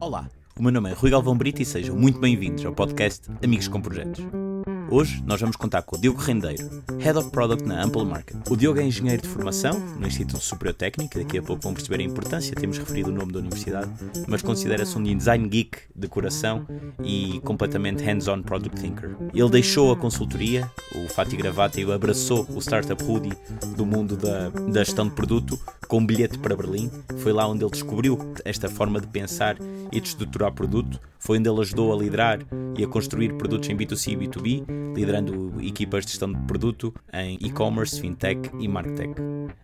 Olá, 0.00 0.28
o 0.58 0.62
meu 0.62 0.70
nome 0.70 0.90
é 0.90 0.92
Rui 0.92 1.10
Galvão 1.10 1.36
Brito 1.36 1.62
e 1.62 1.64
sejam 1.64 1.96
muito 1.96 2.20
bem-vindos 2.20 2.64
ao 2.64 2.72
podcast 2.72 3.30
Amigos 3.42 3.68
com 3.68 3.80
Projetos. 3.80 4.43
Hoje 4.90 5.22
nós 5.26 5.40
vamos 5.40 5.56
contar 5.56 5.82
com 5.82 5.96
o 5.96 5.98
Diogo 5.98 6.20
Rendeiro, 6.20 6.82
Head 6.98 7.18
of 7.18 7.30
Product 7.30 7.66
na 7.66 7.82
Ample 7.82 8.04
Market. 8.04 8.36
O 8.48 8.56
Diogo 8.56 8.80
é 8.80 8.84
engenheiro 8.84 9.22
de 9.22 9.28
formação 9.28 9.78
no 9.98 10.06
Instituto 10.06 10.42
Superior 10.42 10.74
Técnico, 10.74 11.18
daqui 11.18 11.38
a 11.38 11.42
pouco 11.42 11.62
vão 11.62 11.74
perceber 11.74 12.00
a 12.00 12.04
importância, 12.04 12.54
temos 12.54 12.78
referido 12.78 13.10
o 13.10 13.12
nome 13.12 13.32
da 13.32 13.38
universidade, 13.38 13.90
mas 14.28 14.42
considera-se 14.42 14.96
um 14.96 15.02
design 15.02 15.48
geek 15.48 15.78
de 15.94 16.08
coração 16.08 16.66
e 17.02 17.40
completamente 17.44 18.02
hands-on 18.02 18.42
product 18.42 18.80
thinker. 18.80 19.16
Ele 19.32 19.50
deixou 19.50 19.92
a 19.92 19.96
consultoria, 19.96 20.70
o 20.94 21.08
Fati 21.08 21.36
Gravata 21.36 21.80
e 21.80 21.90
abraçou 21.90 22.46
o 22.50 22.60
startup 22.60 23.02
Hoodie 23.02 23.32
do 23.76 23.86
mundo 23.86 24.16
da, 24.16 24.48
da 24.50 24.82
gestão 24.82 25.08
de 25.08 25.14
produto 25.14 25.58
com 25.86 25.98
um 25.98 26.06
bilhete 26.06 26.38
para 26.38 26.56
Berlim. 26.56 26.90
Foi 27.18 27.32
lá 27.32 27.46
onde 27.46 27.62
ele 27.62 27.70
descobriu 27.70 28.18
esta 28.44 28.68
forma 28.68 29.00
de 29.00 29.06
pensar 29.06 29.56
e 29.92 30.00
de 30.00 30.08
estruturar 30.08 30.52
produto. 30.52 31.00
Foi 31.18 31.38
onde 31.38 31.48
ele 31.48 31.60
ajudou 31.60 31.92
a 31.92 31.96
liderar 31.96 32.40
e 32.76 32.84
a 32.84 32.88
construir 32.88 33.32
produtos 33.34 33.68
em 33.68 33.76
B2C 33.76 34.12
e 34.12 34.16
B2B, 34.16 34.94
liderando 34.94 35.54
equipas 35.62 36.04
de 36.04 36.12
gestão 36.12 36.32
de 36.32 36.38
produto 36.40 36.92
em 37.12 37.38
e-commerce, 37.40 38.00
fintech 38.00 38.50
e 38.58 38.68
marketech. 38.68 39.14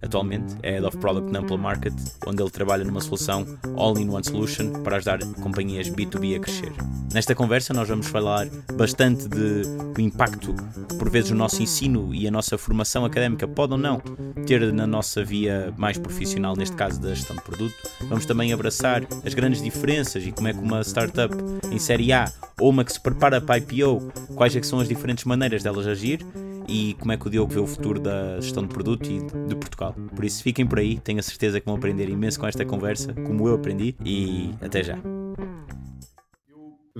Atualmente 0.00 0.56
é 0.62 0.72
Head 0.72 0.86
of 0.86 0.96
Product 0.96 1.30
na 1.30 1.40
Ample 1.40 1.58
Market, 1.58 1.94
onde 2.26 2.42
ele 2.42 2.50
trabalha 2.50 2.84
numa 2.84 3.00
solução 3.00 3.46
all-in-one 3.76 4.24
solution 4.24 4.72
para 4.82 4.96
ajudar 4.96 5.18
companhias 5.42 5.88
B2B 6.20 6.36
a 6.36 6.40
crescer. 6.40 6.72
Nesta 7.12 7.34
conversa 7.34 7.74
nós 7.74 7.88
vamos 7.88 8.06
falar 8.06 8.46
bastante 8.74 9.26
de 9.28 9.62
o 9.96 10.00
impacto 10.00 10.54
que 10.88 10.94
por 10.96 11.10
vezes 11.10 11.30
o 11.30 11.34
nosso 11.34 11.60
ensino 11.62 12.14
e 12.14 12.28
a 12.28 12.30
nossa 12.30 12.56
formação 12.56 13.04
académica 13.04 13.48
pode 13.48 13.72
ou 13.72 13.78
não 13.78 14.00
ter 14.46 14.72
na 14.72 14.86
nossa 14.86 15.24
via 15.24 15.74
mais 15.76 15.98
profissional, 15.98 16.54
neste 16.54 16.76
caso 16.76 17.00
da 17.00 17.14
gestão 17.14 17.34
de 17.34 17.42
produto. 17.42 17.74
Vamos 18.02 18.26
também 18.26 18.52
abraçar 18.52 19.02
as 19.24 19.34
grandes 19.34 19.60
diferenças 19.62 20.24
e 20.24 20.30
como 20.30 20.46
é 20.46 20.52
que 20.52 20.60
uma 20.60 20.82
startup 20.82 21.34
em 21.70 21.78
série 21.78 22.12
A 22.12 22.30
ou 22.60 22.70
uma 22.70 22.84
que 22.84 22.92
se 22.92 23.00
prepara 23.00 23.40
para 23.40 23.58
IPO, 23.58 24.12
quais 24.36 24.54
é 24.54 24.60
que 24.60 24.66
são 24.66 24.78
as 24.78 24.88
diferentes 24.88 25.24
maneiras 25.24 25.62
delas 25.62 25.86
agir 25.86 26.24
e 26.68 26.94
como 27.00 27.10
é 27.10 27.16
que 27.16 27.26
o 27.26 27.30
Diogo 27.30 27.52
vê 27.52 27.58
o 27.58 27.66
futuro 27.66 27.98
da 27.98 28.40
gestão 28.40 28.62
de 28.62 28.68
produto 28.68 29.10
e 29.10 29.18
de 29.48 29.56
Portugal. 29.56 29.94
Por 30.14 30.24
isso 30.24 30.42
fiquem 30.42 30.64
por 30.64 30.78
aí, 30.78 30.98
tenho 31.00 31.18
a 31.18 31.22
certeza 31.22 31.58
que 31.58 31.66
vão 31.66 31.74
aprender 31.74 32.08
imenso 32.08 32.38
com 32.38 32.46
esta 32.46 32.64
conversa, 32.64 33.12
como 33.12 33.48
eu 33.48 33.54
aprendi, 33.54 33.96
e 34.04 34.50
até 34.60 34.84
já. 34.84 34.96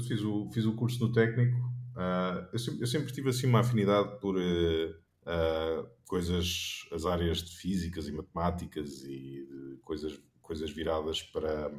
Eu 0.01 0.05
fiz 0.05 0.23
o, 0.23 0.51
fiz 0.51 0.65
o 0.65 0.73
curso 0.73 1.07
no 1.07 1.13
técnico, 1.13 1.59
uh, 1.95 2.49
eu, 2.53 2.59
sempre, 2.59 2.81
eu, 2.81 2.87
sempre, 2.87 3.13
tive 3.13 3.29
assim 3.29 3.47
uma 3.47 3.61
afinidade 3.61 4.19
por 4.19 4.35
uh, 4.35 4.91
uh, 4.91 5.87
coisas, 6.07 6.89
as 6.91 7.05
áreas 7.05 7.43
de 7.43 7.55
físicas 7.57 8.09
e 8.09 8.13
matemáticas 8.13 9.05
e 9.05 9.47
coisas, 9.83 10.19
coisas 10.41 10.71
viradas 10.71 11.23
para, 11.23 11.71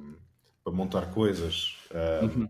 para 0.63 0.73
montar 0.73 1.11
coisas. 1.11 1.75
Uhum. 2.21 2.47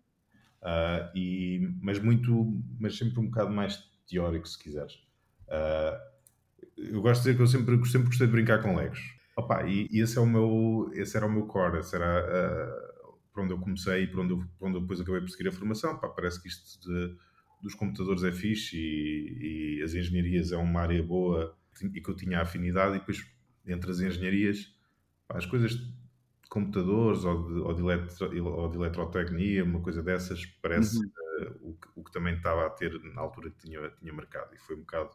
e, 1.15 1.73
mas 1.81 1.99
muito, 1.99 2.61
mas 2.77 2.97
sempre 2.97 3.19
um 3.21 3.25
bocado 3.27 3.51
mais 3.51 3.81
teórico, 4.07 4.47
se 4.47 4.61
quiseres. 4.61 4.99
eu 6.77 7.01
gosto 7.01 7.23
de 7.23 7.29
dizer 7.29 7.35
que 7.37 7.41
eu 7.41 7.47
sempre, 7.47 7.89
sempre 7.89 8.07
gostei 8.09 8.27
de 8.27 8.33
brincar 8.33 8.61
com 8.61 8.75
legos. 8.75 8.99
Opa, 9.37 9.63
e, 9.63 9.87
e 9.89 10.01
esse, 10.01 10.17
é 10.17 10.21
o 10.21 10.25
meu, 10.25 10.91
esse 10.93 11.15
era 11.15 11.25
o 11.25 11.31
meu 11.31 11.45
core, 11.45 11.79
esse 11.79 11.95
era 11.95 12.91
para 13.33 13.43
onde 13.43 13.53
eu 13.53 13.59
comecei 13.59 14.03
e 14.03 14.07
para 14.07 14.21
onde 14.21 14.33
eu, 14.33 14.43
para 14.57 14.67
onde 14.67 14.77
eu 14.77 14.81
depois 14.81 14.99
acabei 14.99 15.21
por 15.21 15.29
seguir 15.29 15.49
a 15.49 15.51
formação. 15.51 15.97
Pá, 15.97 16.09
parece 16.09 16.41
que 16.41 16.47
isto 16.47 16.79
de, 16.81 17.15
dos 17.61 17.73
computadores 17.75 18.23
é 18.23 18.31
fixe 18.31 18.77
e, 18.77 19.77
e, 19.77 19.83
as 19.83 19.93
engenharias 19.93 20.51
é 20.51 20.57
uma 20.57 20.81
área 20.81 21.01
boa 21.01 21.55
e 21.81 22.01
que 22.01 22.09
eu 22.09 22.15
tinha 22.15 22.41
afinidade. 22.41 22.95
E 22.95 22.99
depois, 22.99 23.25
entre 23.65 23.91
as 23.91 23.99
engenharias, 23.99 24.75
pá, 25.27 25.37
as 25.37 25.45
coisas 25.45 25.71
de 25.71 26.49
computadores 26.49 27.23
ou 27.23 27.47
de, 27.47 27.59
ou 27.59 27.73
de, 27.73 27.81
eletro, 27.81 28.45
ou 28.45 28.69
de 28.69 28.77
eletrotecnia, 28.77 29.63
uma 29.63 29.81
coisa 29.81 30.03
dessas, 30.03 30.45
parece 30.61 30.97
uhum. 30.97 31.05
uh, 31.05 31.69
o, 31.69 31.73
que, 31.75 31.87
o, 31.95 32.03
que, 32.03 32.11
também 32.11 32.35
estava 32.35 32.65
a 32.65 32.69
ter 32.69 32.91
na 33.13 33.21
altura 33.21 33.49
que 33.51 33.65
tinha, 33.65 33.89
tinha 33.91 34.13
marcado. 34.13 34.53
E 34.53 34.59
foi 34.59 34.75
um 34.75 34.79
bocado. 34.79 35.11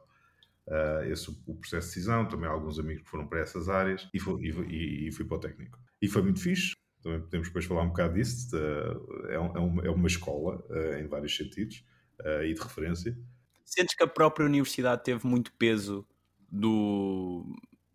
Uh, 0.66 1.04
esse 1.12 1.30
o 1.46 1.54
processo 1.54 1.86
de 1.86 1.94
decisão, 1.94 2.26
também 2.26 2.48
alguns 2.48 2.80
amigos 2.80 3.04
que 3.04 3.08
foram 3.08 3.28
para 3.28 3.38
essas 3.38 3.68
áreas 3.68 4.08
e, 4.12 4.18
foi, 4.18 4.42
e, 4.42 5.06
e 5.06 5.12
fui 5.12 5.24
para 5.24 5.36
o 5.36 5.40
técnico. 5.40 5.78
E 6.02 6.08
foi 6.08 6.22
muito 6.22 6.40
fixe, 6.40 6.72
também 7.06 7.20
podemos 7.20 7.46
depois 7.46 7.64
falar 7.64 7.82
um 7.82 7.88
bocado 7.88 8.14
disso. 8.14 8.56
É, 8.56 9.34
é, 9.34 9.38
uma, 9.38 9.86
é 9.86 9.90
uma 9.90 10.08
escola 10.08 10.64
eh, 10.70 11.00
em 11.00 11.06
vários 11.06 11.36
sentidos 11.36 11.84
eh, 12.20 12.48
e 12.48 12.54
de 12.54 12.60
referência. 12.60 13.16
Sentes 13.64 13.94
que 13.94 14.02
a 14.02 14.08
própria 14.08 14.44
universidade 14.44 15.04
teve 15.04 15.24
muito 15.26 15.52
peso 15.52 16.06
do 16.50 17.44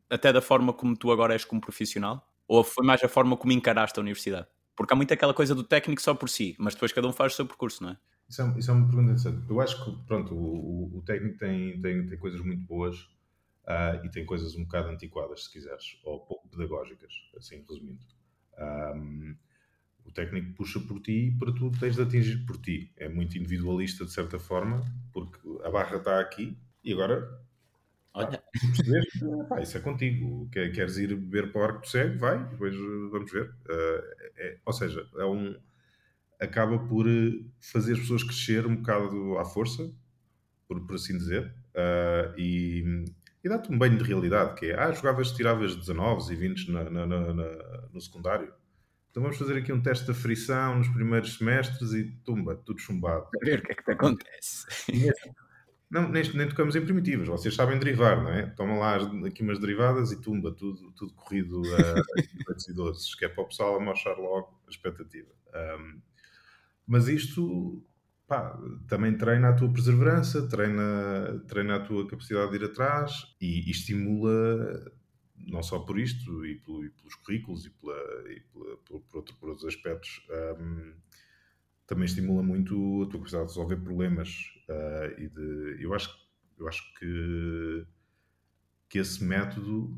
até 0.10 0.32
da 0.32 0.42
forma 0.42 0.74
como 0.74 0.96
tu 0.96 1.12
agora 1.12 1.34
és 1.34 1.44
como 1.44 1.60
profissional? 1.62 2.26
Ou 2.48 2.64
foi 2.64 2.86
mais 2.86 3.04
a 3.04 3.08
forma 3.08 3.36
como 3.38 3.52
encaraste 3.52 4.00
a 4.00 4.02
universidade? 4.02 4.48
Porque 4.76 4.94
há 4.94 4.96
muito 4.96 5.14
aquela 5.14 5.34
coisa 5.34 5.54
do 5.54 5.64
técnico 5.64 6.02
só 6.02 6.14
por 6.14 6.30
si, 6.30 6.56
mas 6.58 6.74
depois 6.74 6.92
cada 6.92 7.08
um 7.08 7.14
faz 7.14 7.34
o 7.34 7.36
seu 7.36 7.46
percurso, 7.46 7.84
não 7.84 7.92
é? 7.92 7.98
Isso 8.30 8.42
é, 8.42 8.60
isso 8.60 8.72
é 8.72 8.74
uma 8.74 8.88
pergunta 8.88 9.12
interessante. 9.12 9.50
Eu 9.50 9.60
acho 9.60 9.84
que 9.84 10.06
pronto, 10.06 10.34
o, 10.34 10.98
o 10.98 11.02
técnico 11.02 11.38
tem, 11.38 11.82
tem, 11.82 12.06
tem 12.08 12.18
coisas 12.18 12.42
muito 12.42 12.66
boas 12.66 12.98
uh, 13.68 14.06
e 14.06 14.10
tem 14.10 14.26
coisas 14.26 14.56
um 14.56 14.64
bocado 14.64 14.90
antiquadas, 14.90 15.46
se 15.46 15.52
quiseres, 15.52 16.00
ou 16.04 16.22
pouco 16.22 16.48
pedagógicas, 16.50 17.14
assim 17.38 17.64
resumindo. 17.70 18.06
O 20.12 20.14
técnico 20.14 20.54
puxa 20.56 20.78
por 20.82 21.00
ti 21.00 21.34
para 21.40 21.54
tu 21.54 21.72
tens 21.80 21.96
de 21.96 22.02
atingir 22.02 22.46
por 22.46 22.58
ti. 22.58 22.92
É 22.98 23.08
muito 23.08 23.38
individualista 23.38 24.04
de 24.04 24.12
certa 24.12 24.38
forma, 24.38 24.84
porque 25.14 25.40
a 25.64 25.72
barra 25.72 25.96
está 25.96 26.20
aqui 26.20 26.58
e 26.84 26.92
agora. 26.92 27.42
Olha. 28.14 28.38
Pá, 28.38 28.44
pá, 29.48 29.62
isso 29.62 29.78
é 29.78 29.80
contigo. 29.80 30.50
Queres 30.52 30.98
ir 30.98 31.16
beber 31.16 31.54
para 31.54 31.62
o 31.62 31.64
arco 31.64 31.88
cego? 31.88 32.20
Vai, 32.20 32.46
depois 32.50 32.76
vamos 33.10 33.32
ver. 33.32 33.56
Uh, 33.70 34.32
é, 34.36 34.58
ou 34.66 34.74
seja, 34.74 35.08
é 35.16 35.24
um, 35.24 35.56
acaba 36.42 36.78
por 36.78 37.08
eh, 37.08 37.40
fazer 37.62 37.94
as 37.94 38.00
pessoas 38.00 38.24
crescer 38.24 38.66
um 38.68 38.76
bocado 38.76 39.38
à 39.38 39.46
força, 39.46 39.90
por, 40.68 40.86
por 40.86 40.96
assim 40.96 41.18
dizer, 41.18 41.54
uh, 41.74 42.38
e, 42.38 43.06
e 43.42 43.48
dá-te 43.48 43.72
um 43.72 43.78
banho 43.78 43.98
de 43.98 44.04
realidade, 44.04 44.60
que 44.60 44.66
é, 44.66 44.78
ah, 44.78 44.92
jogavas, 44.92 45.32
tiravas 45.32 45.74
19 45.74 46.34
e 46.34 46.36
20 46.36 46.70
na, 46.70 46.90
na, 46.90 47.06
na, 47.06 47.34
no 47.94 48.02
secundário. 48.02 48.52
Então 49.12 49.22
vamos 49.22 49.38
fazer 49.38 49.58
aqui 49.58 49.74
um 49.74 49.82
teste 49.82 50.08
da 50.08 50.14
frição 50.14 50.78
nos 50.78 50.88
primeiros 50.88 51.38
semestres 51.38 51.94
e 51.94 52.06
tumba, 52.24 52.56
tudo 52.56 52.80
chumbado. 52.80 53.28
A 53.42 53.46
ver 53.46 53.60
o 53.60 53.62
que 53.62 53.74
é 53.74 53.76
que 53.76 53.84
te 53.84 53.92
acontece. 53.92 54.66
Não, 55.92 56.08
nem, 56.08 56.24
nem 56.34 56.48
tocamos 56.48 56.74
em 56.74 56.86
primitivas, 56.86 57.28
vocês 57.28 57.54
sabem 57.54 57.78
derivar, 57.78 58.24
não 58.24 58.32
é? 58.32 58.46
Toma 58.46 58.78
lá 58.78 58.96
aqui 59.28 59.44
umas 59.44 59.60
derivadas 59.60 60.14
e 60.14 60.22
tumba, 60.22 60.50
tudo, 60.50 60.90
tudo 60.94 61.14
corrido 61.14 61.62
a 61.76 61.96
512, 62.54 63.18
que 63.18 63.26
é 63.26 63.28
para 63.28 63.44
o 63.44 63.48
pessoal 63.48 63.76
a 63.76 64.14
logo 64.14 64.58
a 64.66 64.70
expectativa. 64.70 65.28
Um, 65.54 66.00
mas 66.88 67.10
isto 67.10 67.84
pá, 68.26 68.58
também 68.88 69.18
treina 69.18 69.50
a 69.50 69.54
tua 69.54 69.70
perseverança, 69.70 70.48
treina, 70.48 71.44
treina 71.46 71.76
a 71.76 71.80
tua 71.82 72.08
capacidade 72.08 72.52
de 72.52 72.56
ir 72.56 72.64
atrás 72.64 73.36
e, 73.42 73.68
e 73.68 73.72
estimula, 73.72 74.90
não 75.48 75.62
só 75.62 75.80
por 75.80 76.00
isto, 76.00 76.46
e, 76.46 76.56
pelo, 76.56 76.86
e 76.86 76.90
pelos 76.90 77.16
currículos 77.16 77.66
e, 77.66 77.70
pela, 77.70 78.32
e 78.32 78.40
pela, 78.40 78.78
por, 78.78 79.02
por, 79.02 79.18
outro, 79.18 79.36
por, 79.36 79.50
outros 79.50 79.68
aspectos, 79.68 80.22
um, 80.60 80.94
também 81.86 82.06
estimula 82.06 82.42
muito 82.42 83.04
a 83.04 83.06
tua 83.08 83.20
capacidade 83.20 83.48
de 83.48 83.54
resolver 83.54 83.78
problemas. 83.78 84.30
Uh, 84.70 85.22
e 85.22 85.28
de, 85.28 85.84
eu, 85.84 85.94
acho, 85.94 86.10
eu 86.58 86.68
acho 86.68 86.82
que, 86.96 87.86
que 88.88 89.00
esse 89.00 89.24
método, 89.24 89.98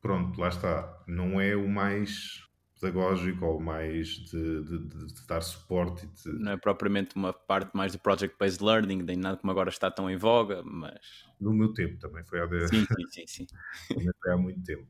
pronto, 0.00 0.40
lá 0.40 0.48
está, 0.48 1.04
não 1.06 1.40
é 1.40 1.54
o 1.54 1.68
mais 1.68 2.47
pedagógico 2.78 3.44
ou 3.44 3.60
mais 3.60 4.08
de, 4.08 4.62
de, 4.64 4.78
de, 4.88 5.26
dar 5.26 5.40
suporte. 5.40 6.06
De... 6.06 6.32
Não 6.38 6.52
é 6.52 6.56
propriamente 6.56 7.16
uma 7.16 7.32
parte 7.32 7.76
mais 7.76 7.92
de 7.92 7.98
project-based 7.98 8.62
learning, 8.64 9.02
nem 9.02 9.16
nada 9.16 9.36
como 9.36 9.50
agora 9.50 9.68
está 9.68 9.90
tão 9.90 10.10
em 10.10 10.16
voga, 10.16 10.62
mas... 10.62 10.98
No 11.40 11.52
meu 11.52 11.72
tempo 11.72 11.98
também 11.98 12.24
foi 12.24 12.40
há, 12.40 12.46
de... 12.46 12.68
sim, 12.68 12.84
sim, 12.84 13.06
sim, 13.26 13.26
sim. 13.26 13.46
foi 14.22 14.32
há 14.32 14.36
muito 14.36 14.62
tempo. 14.62 14.86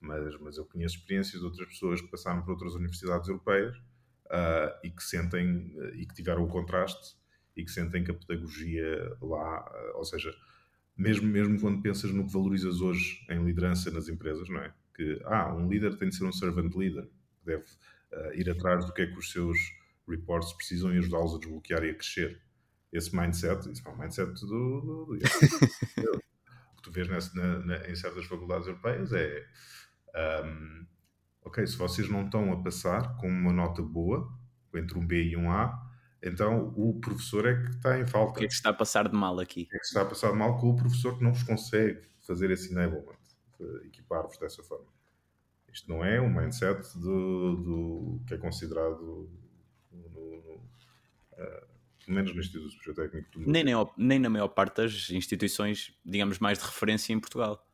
Mas, 0.00 0.38
mas 0.40 0.56
eu 0.56 0.64
conheço 0.64 0.96
experiências 0.96 1.40
de 1.40 1.46
outras 1.46 1.68
pessoas 1.68 2.00
que 2.00 2.08
passaram 2.08 2.42
por 2.42 2.52
outras 2.52 2.74
universidades 2.74 3.28
europeias 3.28 3.76
uh, 3.76 4.78
e 4.84 4.90
que 4.90 5.02
sentem, 5.02 5.72
uh, 5.76 5.94
e 5.94 6.06
que 6.06 6.14
tiveram 6.14 6.44
o 6.44 6.48
contraste 6.48 7.16
e 7.56 7.64
que 7.64 7.70
sentem 7.70 8.04
que 8.04 8.10
a 8.10 8.14
pedagogia 8.14 9.16
lá, 9.20 9.64
uh, 9.64 9.98
ou 9.98 10.04
seja, 10.04 10.32
mesmo, 10.96 11.26
mesmo 11.26 11.60
quando 11.60 11.82
pensas 11.82 12.12
no 12.12 12.26
que 12.26 12.32
valorizas 12.32 12.80
hoje 12.80 13.24
em 13.28 13.44
liderança 13.44 13.90
nas 13.90 14.08
empresas, 14.08 14.48
não 14.48 14.60
é? 14.60 14.72
Que, 14.94 15.20
ah, 15.24 15.54
um 15.54 15.68
líder 15.68 15.96
tem 15.96 16.08
de 16.08 16.16
ser 16.16 16.24
um 16.24 16.32
servant 16.32 16.74
leader 16.74 17.08
deve 17.48 17.64
uh, 18.12 18.34
ir 18.34 18.48
atrás 18.50 18.84
do 18.84 18.92
que 18.92 19.02
é 19.02 19.06
que 19.06 19.18
os 19.18 19.30
seus 19.30 19.58
reports 20.08 20.52
precisam 20.52 20.94
e 20.94 20.98
ajudá-los 20.98 21.34
a 21.34 21.38
desbloquear 21.38 21.84
e 21.84 21.90
a 21.90 21.94
crescer. 21.94 22.40
Esse 22.92 23.14
mindset, 23.14 23.70
isso 23.70 23.86
é 23.86 23.90
um 23.90 23.98
mindset 23.98 24.32
do, 24.32 24.80
do, 24.80 25.04
do 25.06 25.14
o 25.14 26.76
que 26.76 26.82
tu 26.82 26.90
vês 26.90 27.08
nessa, 27.08 27.34
na, 27.34 27.58
na, 27.58 27.88
em 27.88 27.94
certas 27.94 28.24
faculdades 28.24 28.66
europeias 28.66 29.12
é 29.12 29.46
um, 30.44 30.86
ok, 31.42 31.66
se 31.66 31.76
vocês 31.76 32.08
não 32.08 32.24
estão 32.24 32.52
a 32.52 32.62
passar 32.62 33.16
com 33.16 33.28
uma 33.28 33.52
nota 33.52 33.82
boa, 33.82 34.32
entre 34.74 34.98
um 34.98 35.06
B 35.06 35.22
e 35.22 35.36
um 35.36 35.50
A, 35.50 35.86
então 36.22 36.72
o 36.76 36.98
professor 36.98 37.46
é 37.46 37.62
que 37.62 37.70
está 37.70 37.98
em 37.98 38.06
falta. 38.06 38.32
O 38.32 38.34
que 38.34 38.44
é 38.44 38.48
que 38.48 38.54
está 38.54 38.70
a 38.70 38.74
passar 38.74 39.08
de 39.08 39.14
mal 39.14 39.38
aqui? 39.38 39.62
O 39.62 39.68
que 39.68 39.76
é 39.76 39.78
que 39.78 39.86
está 39.86 40.02
a 40.02 40.06
passar 40.06 40.32
de 40.32 40.38
mal 40.38 40.58
com 40.58 40.70
o 40.70 40.76
professor 40.76 41.16
que 41.16 41.24
não 41.24 41.32
vos 41.32 41.42
consegue 41.42 42.00
fazer 42.26 42.50
esse 42.50 42.72
enablement, 42.72 43.16
equipar-vos 43.84 44.38
dessa 44.38 44.62
forma. 44.62 44.97
Isto 45.72 45.88
não 45.88 46.04
é 46.04 46.20
um 46.20 46.32
mindset 46.32 46.98
do, 46.98 47.56
do 47.56 48.24
que 48.26 48.34
é 48.34 48.38
considerado, 48.38 49.30
no, 49.92 50.08
no, 50.10 50.56
uh, 51.32 51.66
menos 52.08 52.34
no 52.34 52.40
Instituto 52.40 52.70
Superior 52.70 53.10
Técnico. 53.10 53.28
Nem, 53.50 53.64
nem, 53.64 53.74
nem 53.96 54.18
na 54.18 54.30
maior 54.30 54.48
parte 54.48 54.76
das 54.76 55.10
instituições, 55.10 55.96
digamos, 56.04 56.38
mais 56.38 56.58
de 56.58 56.64
referência 56.64 57.12
em 57.12 57.20
Portugal. 57.20 57.64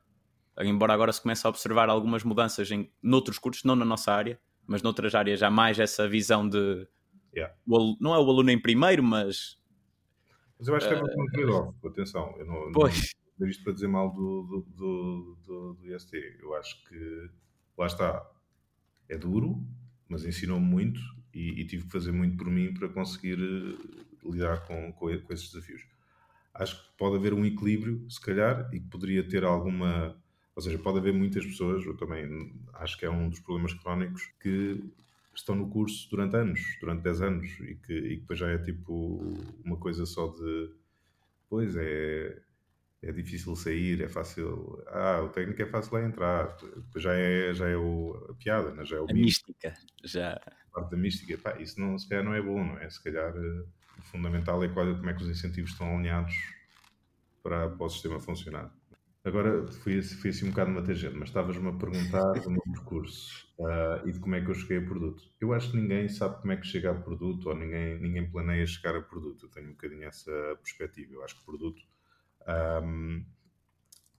Embora 0.58 0.92
agora 0.92 1.12
se 1.12 1.20
comece 1.20 1.46
a 1.46 1.50
observar 1.50 1.88
algumas 1.88 2.22
mudanças 2.22 2.70
em 2.70 2.90
noutros 3.02 3.38
cursos, 3.38 3.64
não 3.64 3.74
na 3.74 3.84
nossa 3.84 4.12
área, 4.12 4.38
mas 4.66 4.82
noutras 4.82 5.14
áreas 5.14 5.42
há 5.42 5.50
mais 5.50 5.78
essa 5.78 6.08
visão 6.08 6.48
de 6.48 6.86
yeah. 7.34 7.54
o, 7.66 7.96
não 8.00 8.14
é 8.14 8.18
o 8.18 8.30
aluno 8.30 8.50
em 8.50 8.58
primeiro, 8.60 9.02
mas 9.02 9.58
mas 10.58 10.68
eu 10.68 10.76
acho 10.76 10.88
que 10.88 10.94
é 10.94 11.00
muito 11.00 11.32
trade-off, 11.32 11.86
atenção. 11.86 12.34
Eu 12.38 12.46
não, 12.46 12.72
pois. 12.72 13.10
não 13.38 13.48
isto 13.48 13.64
para 13.64 13.72
dizer 13.72 13.88
mal 13.88 14.12
do, 14.12 14.42
do, 14.44 14.62
do, 14.74 15.38
do, 15.44 15.74
do 15.74 15.94
IST. 15.94 16.16
Eu 16.40 16.54
acho 16.54 16.82
que 16.84 17.30
lá 17.76 17.86
está, 17.86 18.30
é 19.08 19.16
duro, 19.16 19.62
mas 20.08 20.24
ensinou-me 20.24 20.66
muito 20.66 21.00
e, 21.32 21.60
e, 21.60 21.66
tive 21.66 21.84
que 21.84 21.90
fazer 21.90 22.12
muito 22.12 22.36
por 22.36 22.46
mim 22.46 22.72
para 22.72 22.88
conseguir 22.88 23.38
uh, 23.40 24.32
lidar 24.32 24.64
com, 24.66 24.92
com, 24.92 25.18
com, 25.18 25.32
esses 25.32 25.50
desafios. 25.50 25.84
Acho 26.54 26.80
que 26.80 26.96
pode 26.96 27.16
haver 27.16 27.34
um 27.34 27.44
equilíbrio, 27.44 28.08
se 28.08 28.20
calhar, 28.20 28.68
e 28.72 28.78
que 28.78 28.86
poderia 28.86 29.26
ter 29.26 29.42
alguma. 29.44 30.16
Ou 30.54 30.62
seja, 30.62 30.78
pode 30.78 30.98
haver 30.98 31.12
muitas 31.12 31.44
pessoas, 31.44 31.84
eu 31.84 31.96
também 31.96 32.54
acho 32.74 32.96
que 32.96 33.04
é 33.04 33.10
um 33.10 33.28
dos 33.28 33.40
problemas 33.40 33.74
crónicos, 33.74 34.22
que 34.40 34.80
estão 35.34 35.56
no 35.56 35.68
curso 35.68 36.08
durante 36.08 36.36
anos, 36.36 36.60
durante 36.80 37.02
10 37.02 37.22
anos, 37.22 37.48
e 37.60 37.74
que, 37.74 37.92
e 37.92 38.08
que 38.10 38.20
depois 38.20 38.38
já 38.38 38.48
é 38.48 38.58
tipo 38.58 39.36
uma 39.64 39.76
coisa 39.76 40.06
só 40.06 40.28
de. 40.28 40.70
Pois 41.48 41.76
é, 41.76 42.40
é 43.06 43.12
difícil 43.12 43.54
sair, 43.54 44.02
é 44.02 44.08
fácil. 44.08 44.82
Ah, 44.88 45.20
o 45.22 45.28
técnico 45.28 45.62
é 45.62 45.66
fácil 45.66 45.96
a 45.96 46.04
entrar. 46.04 46.56
Já 46.96 47.14
é, 47.14 47.52
já 47.52 47.68
é 47.68 47.76
o, 47.76 48.28
a 48.30 48.34
piada, 48.34 48.72
né? 48.72 48.84
já 48.84 48.96
é 48.96 49.00
o 49.00 49.06
a 49.08 49.12
mística. 49.12 49.74
Já. 50.02 50.32
A 50.32 50.70
parte 50.72 50.90
da 50.90 50.96
mística. 50.96 51.36
Pá, 51.38 51.60
isso 51.60 51.78
não, 51.80 51.98
se 51.98 52.08
calhar 52.08 52.24
não 52.24 52.34
é 52.34 52.40
bom, 52.40 52.64
não 52.64 52.78
é? 52.78 52.88
Se 52.88 53.02
calhar 53.02 53.36
uh, 53.36 53.68
o 53.98 54.02
fundamental 54.02 54.62
é 54.64 54.68
qual, 54.68 54.86
como 54.96 55.10
é 55.10 55.14
que 55.14 55.22
os 55.22 55.28
incentivos 55.28 55.72
estão 55.72 55.96
alinhados 55.96 56.34
para, 57.42 57.68
para 57.68 57.86
o 57.86 57.90
sistema 57.90 58.18
funcionar. 58.18 58.72
Agora 59.22 59.66
fui, 59.68 60.02
fui 60.02 60.30
assim 60.30 60.46
um 60.46 60.50
bocado 60.50 60.70
uma 60.70 60.82
tangente, 60.82 61.16
mas 61.16 61.30
estavas-me 61.30 61.68
a 61.68 61.72
perguntar 61.72 62.32
do 62.32 62.50
meu 62.50 62.62
percurso 62.62 63.48
uh, 63.58 64.06
e 64.06 64.12
de 64.12 64.20
como 64.20 64.34
é 64.34 64.40
que 64.42 64.50
eu 64.50 64.54
cheguei 64.54 64.78
a 64.78 64.82
produto. 64.82 65.22
Eu 65.40 65.54
acho 65.54 65.70
que 65.70 65.78
ninguém 65.78 66.08
sabe 66.08 66.40
como 66.40 66.52
é 66.52 66.56
que 66.58 66.66
chega 66.66 66.90
a 66.90 66.94
produto 66.94 67.48
ou 67.48 67.56
ninguém, 67.56 67.98
ninguém 67.98 68.30
planeia 68.30 68.66
chegar 68.66 68.94
a 68.94 69.00
produto. 69.00 69.46
Eu 69.46 69.50
tenho 69.50 69.68
um 69.68 69.72
bocadinho 69.72 70.04
essa 70.04 70.30
perspectiva. 70.62 71.14
Eu 71.14 71.24
acho 71.24 71.38
que 71.38 71.44
produto 71.46 71.82
um, 72.46 73.24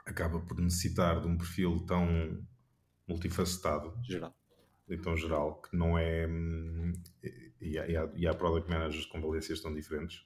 acaba 0.06 0.39
por 0.39 0.60
necessitar 0.60 1.22
de 1.22 1.27
um 1.27 1.38
perfil 1.38 1.86
tão 1.86 2.45
multifacetado 3.07 3.94
geral. 4.04 4.36
e 4.88 4.98
tão 4.98 5.16
geral 5.16 5.62
que 5.62 5.75
não 5.75 5.98
é. 5.98 6.27
E 7.62 7.80
há, 7.80 7.88
e 7.88 7.98
há, 7.98 8.10
e 8.16 8.27
há 8.27 8.33
product 8.33 8.69
managers 8.69 9.06
com 9.06 9.22
valências 9.22 9.62
tão 9.62 9.74
diferentes 9.74 10.25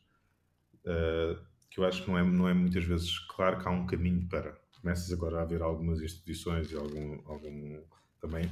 uh, 0.85 1.39
que 1.69 1.79
eu 1.79 1.85
acho 1.85 2.03
que 2.03 2.09
não 2.09 2.17
é, 2.17 2.23
não 2.23 2.49
é 2.49 2.53
muitas 2.53 2.83
vezes 2.83 3.19
claro 3.19 3.59
que 3.59 3.67
há 3.67 3.71
um 3.71 3.85
caminho 3.85 4.27
para. 4.27 4.59
Começas 4.81 5.11
agora 5.11 5.41
a 5.41 5.45
ver 5.45 5.61
algumas 5.61 6.01
instituições 6.01 6.71
e 6.71 6.75
algum, 6.75 7.21
algum 7.25 7.81
também 8.19 8.49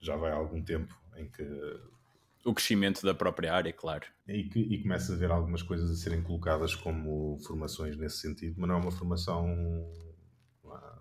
já 0.00 0.16
vai 0.16 0.30
há 0.30 0.36
algum 0.36 0.62
tempo 0.62 0.94
em 1.16 1.28
que 1.28 1.42
o 2.44 2.54
crescimento 2.54 3.02
da 3.02 3.14
própria 3.14 3.54
área, 3.54 3.72
claro. 3.72 4.06
E, 4.26 4.44
que, 4.44 4.60
e 4.60 4.82
começa 4.82 5.12
a 5.12 5.16
ver 5.16 5.30
algumas 5.30 5.62
coisas 5.62 5.90
a 5.90 5.94
serem 5.94 6.22
colocadas 6.22 6.74
como 6.74 7.38
formações 7.46 7.96
nesse 7.96 8.18
sentido, 8.18 8.54
mas 8.58 8.68
não 8.68 8.76
é 8.76 8.80
uma 8.80 8.90
formação. 8.90 9.46
Há, 10.66 10.98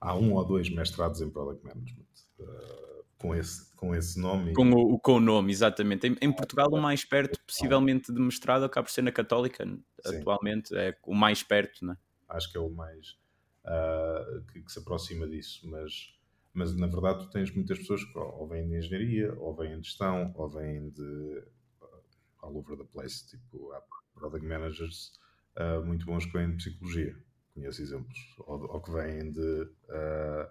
há 0.00 0.14
um 0.16 0.34
ou 0.34 0.44
dois 0.44 0.68
mestrados 0.68 1.20
em 1.20 1.30
Product 1.30 1.64
Management. 1.64 2.04
Uh, 2.38 2.86
com 3.18 3.34
esse, 3.34 3.74
com 3.74 3.94
esse 3.94 4.20
nome. 4.20 4.52
Com 4.52 4.70
o, 4.70 4.98
com 4.98 5.14
o 5.14 5.20
nome, 5.20 5.50
exatamente. 5.50 6.06
Em, 6.06 6.16
em, 6.20 6.32
Portugal, 6.32 6.68
o 6.70 6.80
mais 6.80 7.04
perto, 7.04 7.38
possivelmente, 7.46 8.12
de 8.12 8.20
mestrado 8.20 8.64
acaba 8.64 8.84
por 8.84 8.92
ser 8.92 9.02
na 9.02 9.12
Católica, 9.12 9.64
Sim. 9.64 10.16
atualmente. 10.18 10.74
É 10.76 10.96
o 11.02 11.14
mais 11.14 11.42
perto, 11.42 11.84
né? 11.84 11.96
Acho 12.28 12.50
que 12.50 12.58
é 12.58 12.60
o 12.60 12.68
mais. 12.68 13.16
Uh, 13.64 14.42
que, 14.52 14.62
que, 14.62 14.70
se 14.72 14.78
aproxima 14.78 15.26
disso, 15.26 15.68
mas 15.68 16.14
mas 16.56 16.74
na 16.74 16.86
verdade 16.86 17.24
tu 17.24 17.30
tens 17.30 17.50
muitas 17.54 17.78
pessoas 17.78 18.02
que 18.02 18.18
ou 18.18 18.48
vêm 18.48 18.66
de 18.66 18.76
engenharia, 18.78 19.34
ou 19.38 19.54
vêm 19.54 19.78
de 19.78 19.86
gestão, 19.86 20.32
ou 20.34 20.48
vêm 20.48 20.90
de 20.90 21.44
uh, 21.82 22.02
all 22.40 22.56
over 22.56 22.76
the 22.76 22.84
place, 22.84 23.26
tipo 23.28 23.72
há 23.72 23.82
product 24.14 24.46
managers 24.46 25.12
uh, 25.58 25.84
muito 25.84 26.06
bons 26.06 26.24
que 26.24 26.32
vêm 26.32 26.50
de 26.50 26.56
psicologia, 26.56 27.16
conheço 27.54 27.82
exemplos, 27.82 28.18
ou, 28.38 28.60
ou 28.72 28.80
que 28.80 28.90
vêm 28.90 29.30
de... 29.30 29.62
Uh, 29.88 30.48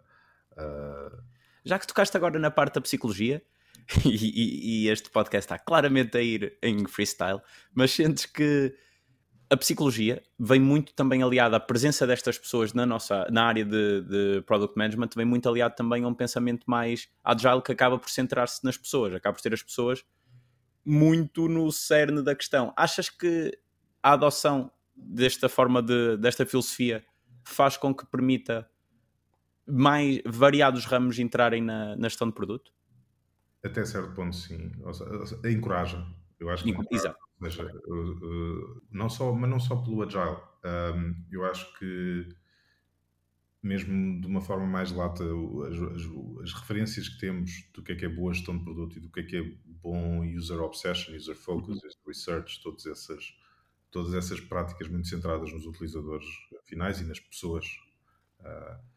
Já 1.65 1.79
que 1.79 1.87
tocaste 1.87 2.15
agora 2.15 2.37
na 2.39 2.51
parte 2.51 2.75
da 2.75 2.81
psicologia, 2.81 3.41
e, 4.05 4.09
e, 4.09 4.85
e, 4.85 4.89
este 4.89 5.09
podcast 5.09 5.45
está 5.45 5.59
claramente 5.59 6.17
a 6.17 6.21
ir 6.21 6.57
em 6.61 6.87
freestyle, 6.87 7.41
mas 7.73 7.91
sentes 7.91 8.25
que 8.25 8.73
a 9.49 9.57
psicologia 9.57 10.23
vem 10.39 10.59
muito 10.59 10.93
também 10.93 11.21
aliada 11.21 11.57
à 11.57 11.59
presença 11.59 12.07
destas 12.07 12.37
pessoas 12.37 12.73
na 12.73 12.85
nossa 12.85 13.27
na 13.29 13.45
área 13.45 13.63
de, 13.63 14.01
de 14.01 14.41
product 14.45 14.77
management, 14.77 15.09
vem 15.15 15.25
muito 15.25 15.47
aliado 15.47 15.75
também 15.75 16.03
a 16.03 16.07
um 16.07 16.13
pensamento 16.13 16.63
mais 16.67 17.09
agile 17.23 17.61
que 17.61 17.71
acaba 17.71 17.97
por 17.97 18.09
centrar-se 18.09 18.63
nas 18.63 18.77
pessoas, 18.77 19.13
acaba 19.13 19.35
por 19.35 19.41
ter 19.41 19.53
as 19.53 19.61
pessoas 19.61 20.03
muito 20.83 21.47
no 21.47 21.71
cerne 21.71 22.23
da 22.23 22.35
questão. 22.35 22.73
Achas 22.75 23.09
que 23.09 23.57
a 24.01 24.13
adoção 24.13 24.71
desta 24.95 25.49
forma 25.49 25.81
de, 25.81 26.17
desta 26.17 26.45
filosofia 26.45 27.03
faz 27.43 27.77
com 27.77 27.93
que 27.93 28.05
permita 28.05 28.69
mais 29.67 30.21
variados 30.25 30.85
ramos 30.85 31.17
entrarem 31.19 31.61
na, 31.61 31.95
na 31.95 32.07
gestão 32.07 32.27
de 32.27 32.33
produto? 32.33 32.71
Até 33.63 33.83
certo 33.83 34.13
ponto, 34.13 34.35
sim. 34.35 34.71
Ou 34.83 34.93
seja, 34.93 35.39
encoraja. 35.49 36.05
Eu 36.39 36.49
acho 36.49 36.63
que 36.63 36.75
Exato. 36.91 37.19
Mas, 37.39 37.57
uh, 37.57 37.63
uh, 37.63 38.81
não 38.89 39.09
só, 39.09 39.33
mas 39.33 39.49
não 39.49 39.59
só 39.59 39.75
pelo 39.75 40.01
Agile. 40.03 40.37
Eu 41.31 41.45
acho 41.45 41.77
que, 41.77 42.29
mesmo 43.61 44.19
de 44.19 44.25
uma 44.25 44.41
forma 44.41 44.65
mais 44.65 44.91
lata, 44.91 45.23
as, 45.23 45.79
as, 45.79 46.11
as, 46.43 46.53
referências 46.53 47.09
que 47.09 47.19
temos 47.19 47.69
do 47.73 47.83
que 47.83 47.91
é 47.91 47.95
que 47.95 48.05
é 48.05 48.09
boa 48.09 48.33
gestão 48.33 48.57
de 48.57 48.63
produto 48.63 48.97
e 48.97 48.99
do 48.99 49.09
que 49.09 49.19
é 49.19 49.23
que 49.23 49.37
é 49.37 49.43
bom 49.65 50.25
user 50.25 50.59
obsession, 50.61 51.15
user 51.15 51.35
focus, 51.35 51.83
uhum. 51.83 51.89
research, 52.07 52.63
todas 52.63 52.85
essas, 52.87 53.37
todas 53.91 54.13
essas 54.13 54.39
práticas 54.39 54.87
muito 54.87 55.07
centradas 55.07 55.51
nos 55.53 55.65
utilizadores 55.67 56.25
finais 56.63 56.99
e 56.99 57.03
nas 57.03 57.19
pessoas. 57.19 57.65
Uh, 58.39 58.95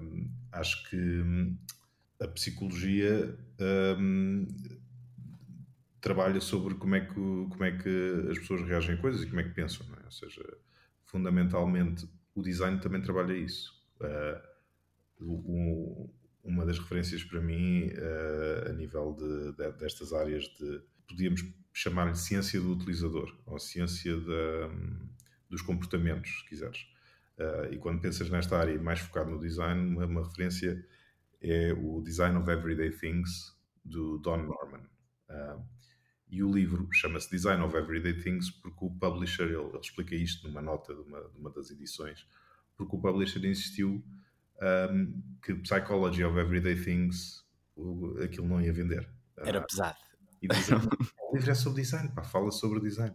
um, 0.00 0.30
acho 0.52 0.88
que 0.88 1.22
a 2.20 2.28
psicologia 2.28 3.38
um, 3.98 4.46
trabalha 6.08 6.40
sobre 6.40 6.74
como 6.74 6.94
é, 6.94 7.00
que, 7.00 7.14
como 7.14 7.64
é 7.64 7.70
que 7.70 8.28
as 8.30 8.38
pessoas 8.38 8.62
reagem 8.62 8.94
a 8.94 8.98
coisas 8.98 9.22
e 9.22 9.26
como 9.26 9.40
é 9.40 9.42
que 9.42 9.50
pensam. 9.50 9.86
É? 10.00 10.04
Ou 10.06 10.10
seja, 10.10 10.42
fundamentalmente, 11.04 12.08
o 12.34 12.42
design 12.42 12.80
também 12.80 13.02
trabalha 13.02 13.34
isso. 13.34 13.78
Uh, 14.00 14.48
uma 16.42 16.64
das 16.64 16.78
referências 16.78 17.22
para 17.22 17.42
mim, 17.42 17.88
uh, 17.88 18.70
a 18.70 18.72
nível 18.72 19.14
de, 19.18 19.52
de, 19.52 19.70
destas 19.72 20.14
áreas, 20.14 20.44
de, 20.44 20.80
podíamos 21.06 21.44
chamar-lhe 21.74 22.14
ciência 22.14 22.58
do 22.58 22.72
utilizador, 22.72 23.36
ou 23.44 23.58
ciência 23.58 24.16
um, 24.16 25.08
dos 25.50 25.60
comportamentos, 25.60 26.40
se 26.40 26.48
quiseres. 26.48 26.86
Uh, 27.36 27.72
e 27.72 27.76
quando 27.76 28.00
pensas 28.00 28.30
nesta 28.30 28.56
área 28.56 28.80
mais 28.80 29.00
focado 29.00 29.30
no 29.30 29.38
design, 29.38 29.94
uma, 29.94 30.06
uma 30.06 30.24
referência 30.24 30.82
é 31.42 31.72
o 31.72 32.00
Design 32.00 32.38
of 32.38 32.50
Everyday 32.50 32.92
Things, 32.92 33.54
do 33.84 34.18
Don 34.18 34.38
Norman. 34.38 34.88
Uh, 35.28 35.62
e 36.30 36.42
o 36.42 36.50
livro 36.52 36.88
chama-se 36.92 37.30
Design 37.30 37.62
of 37.62 37.76
Everyday 37.76 38.14
Things 38.14 38.50
porque 38.50 38.84
o 38.84 38.90
publisher, 38.90 39.44
ele, 39.44 39.56
ele 39.56 39.78
explica 39.78 40.14
isto 40.14 40.46
numa 40.46 40.60
nota 40.60 40.94
de 40.94 41.00
uma, 41.00 41.20
de 41.20 41.38
uma, 41.38 41.50
das 41.50 41.70
edições, 41.70 42.26
porque 42.76 42.94
o 42.94 43.00
publisher 43.00 43.44
insistiu 43.44 44.04
um, 44.92 45.22
que 45.42 45.54
Psychology 45.54 46.22
of 46.24 46.38
Everyday 46.38 46.76
Things 46.76 47.44
o, 47.74 48.18
aquilo 48.22 48.46
não 48.46 48.60
ia 48.60 48.72
vender. 48.72 49.08
Era 49.38 49.60
uh, 49.60 49.66
pesado. 49.66 49.96
E 50.42 50.46
o 50.46 51.34
livro 51.34 51.50
é 51.50 51.54
sobre 51.54 51.82
design, 51.82 52.10
pá, 52.14 52.22
fala 52.22 52.50
sobre 52.50 52.80
design. 52.80 53.14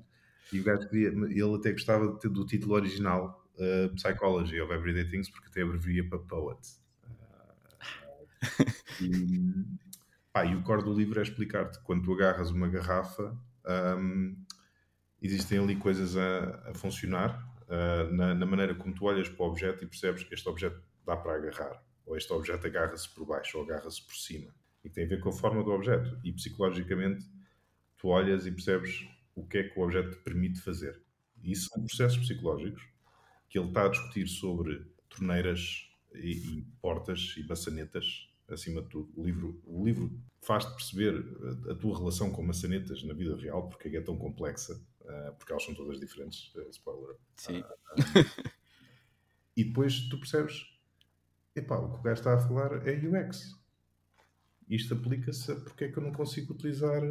E 0.52 0.60
o 0.60 0.64
gajo 0.64 0.88
queria, 0.90 1.10
ele 1.10 1.56
até 1.56 1.72
gostava 1.72 2.18
de, 2.20 2.30
do 2.30 2.46
título 2.46 2.74
original 2.74 3.48
uh, 3.56 3.94
Psychology 3.96 4.60
of 4.60 4.74
Everyday 4.74 5.10
Things 5.10 5.30
porque 5.30 5.48
até 5.48 5.62
abrevia 5.62 6.08
para 6.08 6.20
Poet. 6.20 6.60
Uh, 7.06 9.04
e, 9.04 9.83
Pá, 10.34 10.44
e 10.46 10.56
o 10.56 10.64
core 10.64 10.84
do 10.84 10.92
livro 10.92 11.20
é 11.20 11.24
explicar-te 11.24 11.80
quando 11.84 12.04
tu 12.04 12.14
agarras 12.14 12.50
uma 12.50 12.68
garrafa, 12.68 13.40
um, 14.00 14.36
existem 15.22 15.60
ali 15.60 15.76
coisas 15.76 16.18
a, 16.18 16.72
a 16.72 16.74
funcionar 16.74 17.40
uh, 17.68 18.12
na, 18.12 18.34
na, 18.34 18.46
maneira 18.48 18.74
como 18.74 18.96
tu 18.96 19.06
olhas 19.06 19.30
para 19.30 19.46
o 19.46 19.50
objeto 19.50 19.84
e 19.84 19.88
percebes 19.88 20.24
que 20.24 20.34
este 20.34 20.50
objeto 20.50 20.82
dá 21.06 21.16
para 21.16 21.36
agarrar, 21.36 21.84
ou 22.04 22.18
este 22.18 22.34
objeto 22.34 22.66
agarra-se 22.66 23.08
por 23.14 23.28
baixo 23.28 23.60
ou 23.60 23.64
agarra-se 23.64 24.04
por 24.04 24.16
cima. 24.16 24.52
e 24.84 24.90
que 24.90 24.96
tem 24.96 25.06
a 25.06 25.08
ver 25.08 25.20
com 25.20 25.30
a 25.30 25.34
forma 25.34 25.64
do 25.64 25.70
objeto. 25.70 26.20
E 26.24 26.34
psicologicamente, 26.34 27.30
tu 27.96 28.08
olhas 28.08 28.48
e 28.48 28.52
percebes 28.52 29.08
o 29.36 29.46
que 29.46 29.60
é 29.60 29.64
que 29.70 29.80
o 29.80 29.84
objeto 29.84 30.18
te 30.18 30.24
permite 30.24 30.60
fazer. 30.60 31.00
E 31.44 31.52
isso 31.52 31.70
são 31.70 31.86
processos 31.86 32.18
psicológicos 32.18 32.84
que 33.48 33.60
ele 33.60 33.68
está 33.68 33.86
a 33.86 33.90
discutir 33.90 34.28
sobre 34.28 34.84
torneiras 35.10 35.90
e, 36.16 36.58
e 36.58 36.62
portas 36.82 37.36
e 37.38 37.48
maçanetas, 37.48 38.33
acima 38.54 38.82
de 38.82 38.90
tudo. 38.90 39.12
O 39.16 39.26
livro, 39.26 39.62
o 39.66 39.86
livro 39.86 40.12
faz-te 40.42 40.72
perceber 40.74 41.26
a, 41.68 41.72
a, 41.72 41.76
tua 41.76 41.98
relação 41.98 42.32
com 42.32 42.44
maçanetas 42.44 43.04
na 43.04 43.14
vida 43.14 43.36
real, 43.36 43.68
porque 43.70 43.88
é, 43.88 43.96
é 43.96 44.02
tão 44.02 44.18
complexa, 44.18 44.74
uh, 45.02 45.36
porque 45.38 45.52
elas 45.52 45.64
são 45.64 45.74
todas 45.74 46.00
diferentes. 46.00 46.54
Uh, 46.56 46.70
spoiler. 46.70 47.16
Sim. 47.36 47.62
Uh, 47.62 48.52
e 49.56 49.64
depois 49.64 50.08
tu 50.10 50.18
percebes, 50.18 50.66
epá, 51.56 51.78
o 51.78 51.94
que 51.94 52.00
o 52.00 52.02
gajo 52.02 52.20
está 52.20 52.34
a 52.36 52.40
falar 52.40 52.88
é 52.88 52.94
UX. 52.96 53.60
Isto 54.70 54.94
aplica-se 54.94 55.52
a 55.52 55.56
porque 55.56 55.86
é 55.86 55.92
que 55.92 55.98
eu 55.98 56.04
não 56.04 56.12
consigo 56.12 56.54
utilizar, 56.54 57.02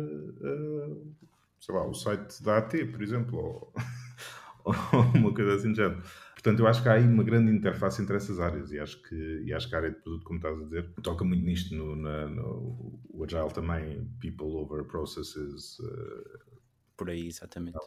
sei 1.60 1.74
lá, 1.74 1.86
o 1.86 1.94
site 1.94 2.42
da 2.42 2.58
AT, 2.58 2.72
por 2.86 3.02
exemplo, 3.02 3.38
ou, 3.38 3.74
ou 4.64 5.00
uma 5.14 5.34
coisa 5.34 5.54
assim 5.54 5.72
de 5.72 5.76
género. 5.76 6.02
Portanto, 6.42 6.58
eu 6.58 6.66
acho 6.66 6.82
que 6.82 6.88
há 6.88 6.94
aí 6.94 7.06
uma 7.06 7.22
grande 7.22 7.52
interface 7.52 8.02
entre 8.02 8.16
essas 8.16 8.40
áreas 8.40 8.72
e 8.72 8.78
acho 8.80 9.00
que, 9.02 9.42
e 9.44 9.52
acho 9.54 9.68
que 9.68 9.74
a 9.76 9.78
área 9.78 9.90
de 9.90 10.00
produto, 10.00 10.24
como 10.24 10.38
estás 10.38 10.60
a 10.60 10.64
dizer, 10.64 10.92
toca 11.00 11.24
muito 11.24 11.44
nisto 11.44 11.72
no, 11.72 11.94
na, 11.94 12.26
no 12.26 13.00
o 13.10 13.22
Agile 13.24 13.52
também, 13.54 14.04
people 14.18 14.46
over 14.46 14.84
processes. 14.84 15.78
Uh, 15.78 16.52
por 16.96 17.10
aí, 17.10 17.28
exatamente. 17.28 17.78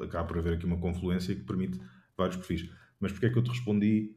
Acaba 0.00 0.28
por 0.28 0.38
haver 0.38 0.54
aqui 0.54 0.64
uma 0.64 0.78
confluência 0.78 1.34
que 1.34 1.42
permite 1.42 1.80
vários 2.16 2.36
perfis. 2.36 2.70
Mas 3.00 3.10
porquê 3.10 3.26
é 3.26 3.30
que 3.30 3.38
eu 3.38 3.42
te 3.42 3.50
respondi 3.50 4.16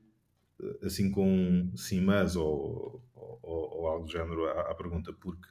eh, 0.62 0.86
assim 0.86 1.10
com 1.10 1.72
sim, 1.76 2.02
mas 2.02 2.36
ou, 2.36 3.04
ou, 3.16 3.40
ou 3.42 3.88
algo 3.88 4.06
do 4.06 4.12
género 4.12 4.46
à, 4.46 4.72
à 4.72 4.76
pergunta? 4.76 5.12
Porque 5.12 5.48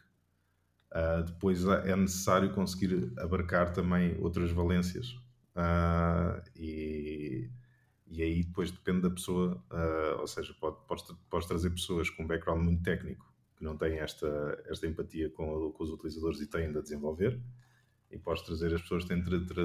uh, 0.92 1.24
depois 1.24 1.64
é 1.64 1.96
necessário 1.96 2.52
conseguir 2.54 3.12
abarcar 3.18 3.72
também 3.72 4.16
outras 4.20 4.52
valências. 4.52 5.16
Uh, 5.56 6.42
e 6.54 7.15
e 8.08 8.22
aí 8.22 8.44
depois 8.44 8.70
depende 8.70 9.02
da 9.02 9.10
pessoa, 9.10 9.62
uh, 9.70 10.20
ou 10.20 10.26
seja, 10.26 10.54
pode, 10.60 10.76
podes, 10.86 11.04
podes 11.28 11.48
trazer 11.48 11.70
pessoas 11.70 12.08
com 12.08 12.22
um 12.22 12.26
background 12.26 12.62
muito 12.62 12.82
técnico 12.82 13.26
que 13.56 13.64
não 13.64 13.76
têm 13.76 13.98
esta, 13.98 14.62
esta 14.66 14.86
empatia 14.86 15.30
com, 15.30 15.72
com 15.72 15.82
os 15.82 15.90
utilizadores 15.90 16.40
e 16.40 16.46
têm 16.46 16.70
de 16.70 16.80
desenvolver, 16.82 17.40
e 18.10 18.18
podes 18.18 18.42
trazer 18.42 18.72
as 18.74 18.82
pessoas 18.82 19.04
que 19.04 19.08
têm 19.08 19.22
de, 19.22 19.46
tra, 19.46 19.64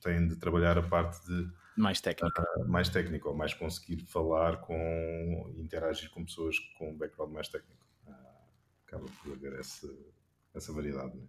têm 0.00 0.28
de 0.28 0.36
trabalhar 0.36 0.78
a 0.78 0.82
parte 0.82 1.26
de 1.26 1.50
mais 1.76 2.00
técnica, 2.00 2.44
uh, 2.56 2.68
mais 2.68 2.88
técnico, 2.88 3.28
ou 3.28 3.34
mais 3.34 3.52
conseguir 3.52 4.04
falar 4.04 4.58
com 4.58 5.52
interagir 5.56 6.10
com 6.10 6.24
pessoas 6.24 6.58
com 6.78 6.90
um 6.90 6.96
background 6.96 7.32
mais 7.32 7.48
técnico. 7.48 7.84
Uh, 8.06 8.12
acaba 8.86 9.06
por 9.22 9.32
haver 9.32 9.54
essa, 9.58 9.92
essa 10.54 10.72
variedade. 10.72 11.16
Né? 11.16 11.26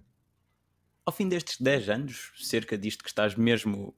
Ao 1.04 1.14
fim 1.14 1.28
destes 1.28 1.60
10 1.60 1.90
anos, 1.90 2.32
cerca 2.38 2.78
disto 2.78 3.04
que 3.04 3.10
estás 3.10 3.36
mesmo 3.36 3.96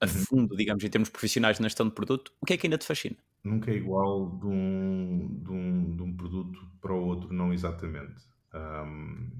a 0.00 0.06
uhum. 0.06 0.10
fundo, 0.10 0.56
digamos, 0.56 0.84
em 0.84 0.88
termos 0.88 1.08
profissionais 1.08 1.58
na 1.58 1.68
gestão 1.68 1.88
de 1.88 1.94
produto, 1.94 2.32
o 2.40 2.46
que 2.46 2.52
é 2.52 2.56
que 2.56 2.66
ainda 2.66 2.78
te 2.78 2.86
fascina? 2.86 3.16
Nunca 3.42 3.70
é 3.70 3.74
igual 3.74 4.38
de 4.38 4.46
um, 4.46 5.40
de 5.42 5.50
um, 5.50 5.96
de 5.96 6.02
um 6.02 6.16
produto 6.16 6.70
para 6.80 6.92
o 6.92 7.04
outro, 7.04 7.32
não 7.32 7.52
exatamente. 7.52 8.22
Um, 8.54 9.30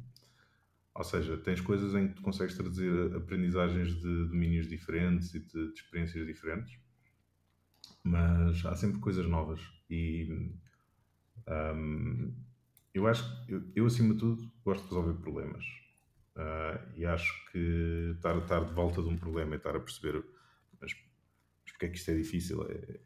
ou 0.95 1.05
seja, 1.05 1.37
tens 1.37 1.61
coisas 1.61 1.95
em 1.95 2.09
que 2.09 2.15
tu 2.15 2.23
consegues 2.23 2.57
trazer 2.57 3.15
aprendizagens 3.15 3.95
de 3.95 4.27
domínios 4.27 4.69
diferentes 4.69 5.33
e 5.35 5.39
de, 5.39 5.73
de 5.73 5.75
experiências 5.75 6.27
diferentes, 6.27 6.77
mas 8.03 8.65
há 8.67 8.75
sempre 8.75 8.99
coisas 8.99 9.27
novas. 9.27 9.61
E 9.89 10.53
um, 11.47 12.35
eu 12.93 13.07
acho 13.07 13.47
que, 13.47 13.53
eu, 13.53 13.63
eu, 13.77 13.87
acima 13.87 14.15
de 14.15 14.21
tudo, 14.21 14.51
gosto 14.65 14.83
de 14.83 14.89
resolver 14.89 15.21
problemas. 15.21 15.65
Uh, 16.35 16.79
e 16.97 17.05
acho 17.05 17.33
que 17.53 18.13
estar, 18.17 18.37
estar 18.39 18.65
de 18.65 18.73
volta 18.73 19.03
de 19.03 19.09
um 19.09 19.17
problema 19.17 19.55
e 19.55 19.59
estar 19.59 19.75
a 19.75 19.81
perceber 19.81 20.25
mas, 20.81 20.93
mas 21.65 21.73
porque 21.73 21.87
é 21.87 21.89
que 21.89 21.99
isto 21.99 22.11
é 22.11 22.15
difícil? 22.15 22.63
É, 22.63 23.01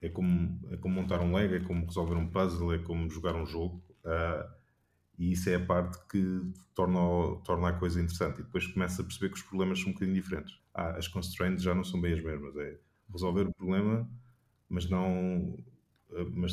é, 0.00 0.08
como, 0.08 0.60
é 0.70 0.76
como 0.76 0.94
montar 0.94 1.20
um 1.20 1.34
Lego, 1.34 1.54
é 1.54 1.60
como 1.60 1.86
resolver 1.86 2.14
um 2.14 2.28
puzzle, 2.28 2.72
é 2.72 2.78
como 2.78 3.10
jogar 3.10 3.34
um 3.34 3.46
jogo. 3.46 3.82
Uh, 4.04 4.58
e 5.18 5.32
isso 5.32 5.50
é 5.50 5.56
a 5.56 5.66
parte 5.66 5.98
que 6.08 6.52
torna, 6.74 7.00
torna 7.44 7.70
a 7.70 7.72
coisa 7.72 8.00
interessante. 8.00 8.40
E 8.40 8.44
depois 8.44 8.66
começa 8.68 9.02
a 9.02 9.04
perceber 9.04 9.30
que 9.30 9.38
os 9.38 9.42
problemas 9.42 9.80
são 9.80 9.90
um 9.90 9.92
bocadinho 9.92 10.14
diferentes. 10.14 10.60
Ah, 10.72 10.96
as 10.96 11.08
constraints 11.08 11.62
já 11.62 11.74
não 11.74 11.82
são 11.82 12.00
bem 12.00 12.12
as 12.12 12.22
mesmas. 12.22 12.56
É 12.56 12.78
resolver 13.12 13.48
o 13.48 13.54
problema, 13.54 14.08
mas 14.68 14.88
não. 14.88 15.54
Uh, 16.10 16.30
mas, 16.32 16.52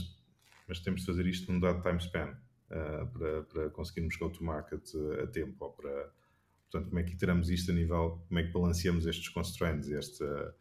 mas 0.67 0.79
temos 0.79 1.01
de 1.01 1.05
fazer 1.05 1.27
isto 1.27 1.51
num 1.51 1.60
dado 1.60 1.82
time 1.84 2.00
span 2.00 2.32
uh, 2.72 3.08
para, 3.08 3.44
para 3.44 3.70
conseguirmos 3.70 4.15
go 4.17 4.29
to 4.32 4.44
market 4.44 4.84
a 5.22 5.27
tempo. 5.27 5.63
Ou 5.63 5.72
para, 5.74 6.12
portanto, 6.63 6.89
como 6.89 7.00
é 7.00 7.03
que 7.03 7.13
iteramos 7.13 7.51
isto 7.51 7.70
a 7.70 7.75
nível. 7.75 8.24
Como 8.27 8.39
é 8.39 8.44
que 8.44 8.51
balanceamos 8.51 9.05
estes 9.05 9.29
constraints, 9.29 9.91
esta 9.91 10.55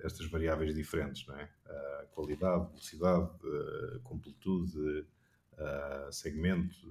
estas 0.00 0.28
variáveis 0.28 0.74
diferentes, 0.74 1.26
não 1.26 1.36
é? 1.36 1.44
Uh, 1.44 2.06
qualidade, 2.12 2.66
velocidade, 2.68 3.30
uh, 3.44 4.00
completude, 4.02 5.06
segmentos. 6.10 6.84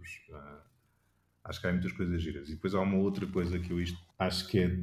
acho 1.43 1.61
que 1.61 1.67
há 1.67 1.71
muitas 1.71 1.91
coisas 1.91 2.21
giras. 2.21 2.49
E 2.49 2.55
depois 2.55 2.73
há 2.73 2.81
uma 2.81 2.97
outra 2.97 3.27
coisa 3.27 3.59
que 3.59 3.71
eu 3.71 3.79
isto 3.79 3.99
acho 4.17 4.47
que 4.47 4.59
é, 4.59 4.79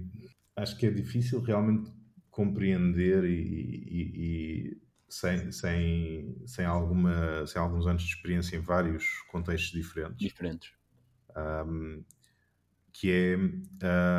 acho 0.57 0.77
que 0.79 0.87
é 0.87 0.91
difícil 0.91 1.41
realmente 1.41 1.91
compreender 2.31 3.25
e, 3.25 3.35
e, 3.35 4.13
e 4.17 4.83
sem, 5.09 5.53
sem, 5.53 6.43
sem, 6.47 6.65
alguma, 6.65 7.47
sem 7.47 7.61
alguns 7.61 7.87
anos 7.87 8.03
de 8.03 8.15
experiência 8.15 8.57
em 8.57 8.61
vários 8.61 9.05
contextos 9.31 9.73
diferentes. 9.73 10.19
Diferentes. 10.19 10.73
Um, 11.37 12.03
que 12.93 13.11
é 13.11 13.37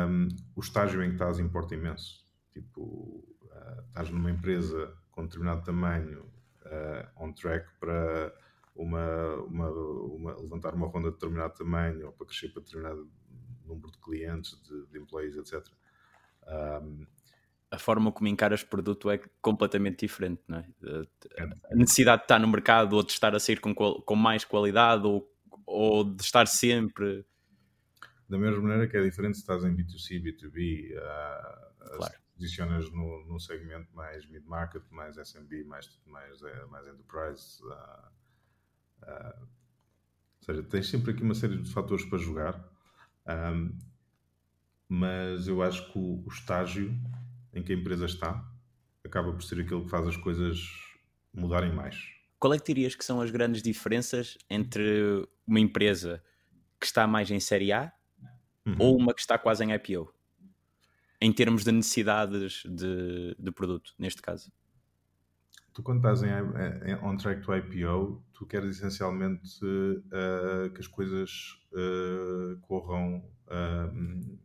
um, 0.08 0.28
o 0.54 0.60
estágio 0.60 1.02
em 1.02 1.08
que 1.08 1.14
estás 1.14 1.38
importa 1.38 1.74
imenso. 1.74 2.23
Tipo, 2.54 2.82
uh, 2.82 3.82
estás 3.88 4.10
numa 4.10 4.30
empresa 4.30 4.96
com 5.10 5.24
determinado 5.24 5.64
tamanho 5.64 6.22
uh, 6.64 7.24
on 7.24 7.32
track 7.32 7.68
para 7.80 8.32
uma, 8.76 9.34
uma, 9.46 9.70
uma, 9.70 10.40
levantar 10.40 10.74
uma 10.74 10.86
ronda 10.86 11.08
de 11.08 11.14
determinado 11.14 11.54
tamanho 11.54 12.06
ou 12.06 12.12
para 12.12 12.26
crescer 12.26 12.48
para 12.50 12.62
determinado 12.62 13.10
número 13.64 13.90
de 13.90 13.98
clientes, 13.98 14.60
de, 14.62 14.86
de 14.86 14.98
employees, 14.98 15.36
etc. 15.36 15.66
Um, 16.46 17.06
a 17.72 17.78
forma 17.78 18.12
como 18.12 18.28
encaras 18.28 18.62
produto 18.62 19.10
é 19.10 19.18
completamente 19.42 20.06
diferente, 20.06 20.42
não 20.46 20.58
é? 20.58 20.68
A 21.70 21.74
necessidade 21.74 22.18
de 22.18 22.24
estar 22.24 22.38
no 22.38 22.46
mercado 22.46 22.94
ou 22.94 23.02
de 23.02 23.10
estar 23.10 23.34
a 23.34 23.40
sair 23.40 23.58
com, 23.58 23.74
com 23.74 24.14
mais 24.14 24.44
qualidade 24.44 25.04
ou, 25.04 25.28
ou 25.66 26.04
de 26.04 26.22
estar 26.22 26.46
sempre. 26.46 27.26
Da 28.28 28.38
mesma 28.38 28.60
maneira 28.60 28.86
que 28.86 28.96
é 28.96 29.02
diferente 29.02 29.34
se 29.34 29.40
estás 29.40 29.64
em 29.64 29.74
B2C, 29.74 30.22
B2B, 30.22 30.96
uh, 30.96 31.96
claro 31.96 32.23
posicionas 32.34 32.90
no, 32.90 33.24
num 33.26 33.38
segmento 33.38 33.88
mais 33.94 34.26
mid-market, 34.26 34.82
mais 34.90 35.16
SMB, 35.16 35.64
mais, 35.64 36.00
mais, 36.06 36.42
eh, 36.42 36.66
mais 36.66 36.86
enterprise. 36.86 37.62
Uh, 37.62 38.08
uh, 39.02 39.48
ou 40.40 40.44
seja, 40.44 40.62
tens 40.64 40.88
sempre 40.88 41.12
aqui 41.12 41.22
uma 41.22 41.34
série 41.34 41.56
de 41.56 41.70
fatores 41.72 42.04
para 42.04 42.18
jogar, 42.18 42.68
um, 43.26 43.78
mas 44.88 45.48
eu 45.48 45.62
acho 45.62 45.90
que 45.90 45.98
o, 45.98 46.22
o, 46.24 46.28
estágio 46.28 46.94
em 47.52 47.62
que 47.62 47.72
a 47.72 47.76
empresa 47.76 48.04
está 48.04 48.52
acaba 49.04 49.32
por 49.32 49.42
ser 49.42 49.60
aquele 49.60 49.82
que 49.82 49.88
faz 49.88 50.06
as 50.06 50.16
coisas 50.16 50.58
mudarem 51.32 51.72
mais. 51.72 51.96
Qual 52.38 52.52
é 52.52 52.58
que 52.58 52.66
dirias 52.66 52.94
que 52.94 53.04
são 53.04 53.20
as 53.20 53.30
grandes 53.30 53.62
diferenças 53.62 54.36
entre 54.50 55.26
uma 55.46 55.60
empresa 55.60 56.22
que 56.78 56.86
está 56.86 57.06
mais 57.06 57.30
em 57.30 57.40
série 57.40 57.72
A 57.72 57.92
uhum. 58.66 58.76
ou 58.78 58.96
uma 58.96 59.14
que 59.14 59.20
está 59.20 59.38
quase 59.38 59.64
em 59.64 59.72
IPO? 59.72 60.12
Em 61.20 61.32
termos 61.32 61.64
de 61.64 61.72
necessidades 61.72 62.62
de, 62.66 63.34
de 63.38 63.50
produto, 63.52 63.94
neste 63.98 64.20
caso? 64.20 64.52
Tu, 65.74 65.82
quando 65.82 65.98
estás 65.98 66.22
em, 66.22 66.28
em 66.28 66.94
on 67.02 67.16
track 67.16 67.42
to 67.42 67.52
IPO, 67.52 68.22
tu 68.32 68.46
queres 68.46 68.76
essencialmente 68.76 69.64
uh, 69.64 70.70
que 70.72 70.80
as 70.80 70.86
coisas 70.86 71.58
uh, 71.72 72.56
corram 72.60 73.24
uh, 73.48 74.38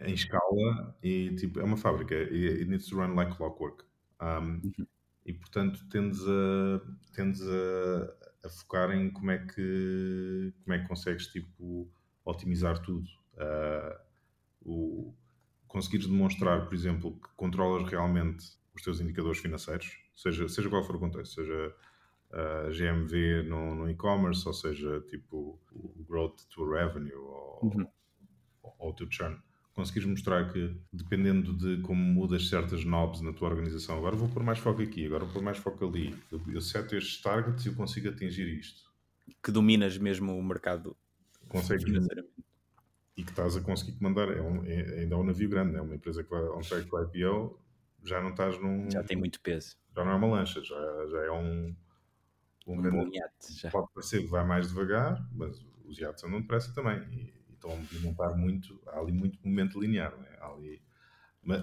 em 0.00 0.14
escala 0.14 0.96
e 1.02 1.34
tipo, 1.36 1.60
é 1.60 1.62
uma 1.62 1.76
fábrica, 1.76 2.14
it 2.14 2.64
needs 2.64 2.86
to 2.86 2.96
run 2.96 3.14
like 3.14 3.36
clockwork. 3.36 3.84
Um, 4.20 4.62
uhum. 4.64 4.86
E 5.26 5.32
portanto 5.34 5.86
tendes 5.90 6.22
a, 6.22 6.80
tendes 7.14 7.42
a, 7.42 8.46
a, 8.46 8.48
focar 8.48 8.92
em 8.92 9.10
como 9.10 9.30
é 9.32 9.38
que 9.38 10.54
como 10.62 10.74
é 10.74 10.78
que 10.78 10.88
consegues 10.88 11.26
tipo 11.26 11.86
otimizar 12.24 12.78
tudo. 12.78 13.06
o, 14.64 15.12
conseguires 15.66 16.06
demonstrar, 16.06 16.66
por 16.66 16.74
exemplo, 16.74 17.12
que 17.12 17.28
controlas 17.36 17.88
realmente 17.90 18.44
os 18.74 18.82
teus 18.82 19.00
indicadores 19.00 19.38
financeiros, 19.38 19.98
seja, 20.14 20.48
seja 20.48 20.68
qual 20.68 20.84
for 20.84 20.96
o 20.96 20.98
contexto, 20.98 21.34
seja 21.34 21.74
uh, 22.30 22.70
GMV 22.70 23.42
no, 23.48 23.74
no 23.74 23.90
e-commerce, 23.90 24.46
ou 24.46 24.54
seja, 24.54 25.00
tipo 25.08 25.58
o 25.72 26.04
growth 26.08 26.42
to 26.50 26.68
revenue 26.70 27.14
ou, 27.14 27.60
uhum. 27.62 27.86
ou, 28.78 28.92
to 28.92 29.06
churn, 29.10 29.38
conseguires 29.74 30.08
mostrar 30.08 30.52
que, 30.52 30.76
dependendo 30.92 31.52
de 31.54 31.80
como 31.82 32.00
mudas 32.00 32.48
certas 32.48 32.84
knobs 32.84 33.20
na 33.20 33.32
tua 33.32 33.48
organização, 33.48 33.96
agora 33.96 34.16
vou 34.16 34.28
pôr 34.28 34.42
mais 34.42 34.58
foco 34.58 34.82
aqui, 34.82 35.06
agora 35.06 35.24
vou 35.24 35.34
pôr 35.34 35.42
mais 35.42 35.58
foco 35.58 35.86
ali, 35.86 36.14
eu, 36.30 36.40
eu 36.48 36.60
seto 36.60 36.96
estes 36.96 37.20
targets 37.20 37.64
e 37.64 37.68
eu 37.68 37.74
consigo 37.74 38.08
atingir 38.08 38.48
isto. 38.48 38.90
que 39.42 39.50
dominas 39.50 39.98
mesmo 39.98 40.36
o 40.36 40.42
mercado 40.42 40.96
consegue 41.48 41.84
financeiramente. 41.84 42.32
E 43.16 43.24
que 43.24 43.30
estás 43.30 43.56
a 43.56 43.60
conseguir 43.60 43.92
comandar. 43.92 44.28
É, 44.28 44.40
um, 44.40 44.64
é 44.64 45.00
ainda 45.00 45.14
é 45.14 45.18
um 45.18 45.24
navio 45.24 45.48
grande, 45.48 45.76
é 45.76 45.80
uma 45.80 45.94
empresa 45.94 46.22
que 46.22 46.30
vai 46.30 46.42
on 46.42 46.60
track 46.60 46.86
to 46.88 47.02
IPO, 47.02 47.58
já 48.04 48.20
não 48.20 48.30
estás 48.30 48.60
num. 48.60 48.90
Já 48.90 49.02
tem 49.02 49.16
muito 49.16 49.40
peso. 49.40 49.76
Já 49.94 50.04
não 50.04 50.12
é 50.12 50.14
uma 50.14 50.28
lancha, 50.28 50.62
já, 50.62 51.06
já 51.10 51.24
é 51.24 51.30
um. 51.30 51.74
Um, 52.66 52.74
um 52.74 52.82
grande. 52.82 53.16
Iate, 53.16 53.52
já. 53.54 53.70
Pode 53.70 53.88
parecer 53.92 54.22
que 54.22 54.28
vai 54.28 54.44
mais 54.44 54.68
devagar, 54.68 55.26
mas 55.32 55.64
os 55.84 55.98
iates 55.98 56.22
andam 56.24 56.40
depressa 56.40 56.72
também. 56.74 56.98
E, 57.10 57.32
e 57.48 57.54
estão 57.54 57.72
a 57.72 57.76
movimentar 57.76 58.36
muito. 58.36 58.80
Há 58.86 59.00
ali 59.00 59.12
muito 59.12 59.38
movimento 59.42 59.80
linear. 59.80 60.16
Né? 60.16 60.28
Há 60.40 60.52
ali, 60.52 60.82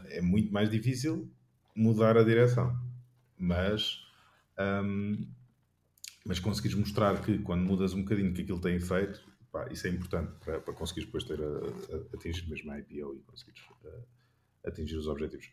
é 0.08 0.22
muito 0.22 0.52
mais 0.52 0.70
difícil 0.70 1.32
mudar 1.76 2.18
a 2.18 2.24
direção. 2.24 2.78
Mas. 3.38 4.02
Um, 4.58 5.28
mas 6.26 6.40
conseguires 6.40 6.78
mostrar 6.78 7.22
que 7.22 7.40
quando 7.40 7.64
mudas 7.66 7.94
um 7.94 8.02
bocadinho 8.02 8.34
que 8.34 8.44
aquilo 8.44 8.60
tem 8.60 8.76
efeito, 8.76 9.22
pá, 9.54 9.68
isso 9.72 9.86
é 9.86 9.92
importante 9.92 10.34
para, 10.44 10.60
para 10.60 10.74
conseguires 10.74 11.06
depois 11.06 11.24
ter 11.24 11.40
a, 11.40 11.46
a, 11.46 12.16
atingir 12.18 12.50
mesmo 12.50 12.72
a 12.72 12.80
IPO 12.80 13.16
e 13.16 13.20
conseguires 13.22 13.62
a, 13.86 14.68
atingir 14.68 14.98
os 14.98 15.08
objetivos. 15.08 15.52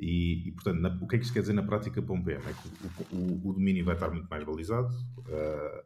E, 0.00 0.48
e 0.48 0.52
portanto, 0.52 0.80
na, 0.80 0.88
o 1.00 1.06
que 1.06 1.16
é 1.16 1.18
que 1.18 1.24
isto 1.24 1.34
quer 1.34 1.40
dizer 1.40 1.52
na 1.52 1.62
prática 1.62 2.00
para 2.02 2.14
um 2.14 2.24
PM? 2.24 2.42
É 2.46 2.52
que 2.54 3.14
o, 3.14 3.16
o, 3.16 3.50
o 3.50 3.52
domínio 3.52 3.84
vai 3.84 3.94
estar 3.94 4.10
muito 4.10 4.28
mais 4.28 4.42
balizado, 4.42 4.92
uh, 5.18 5.84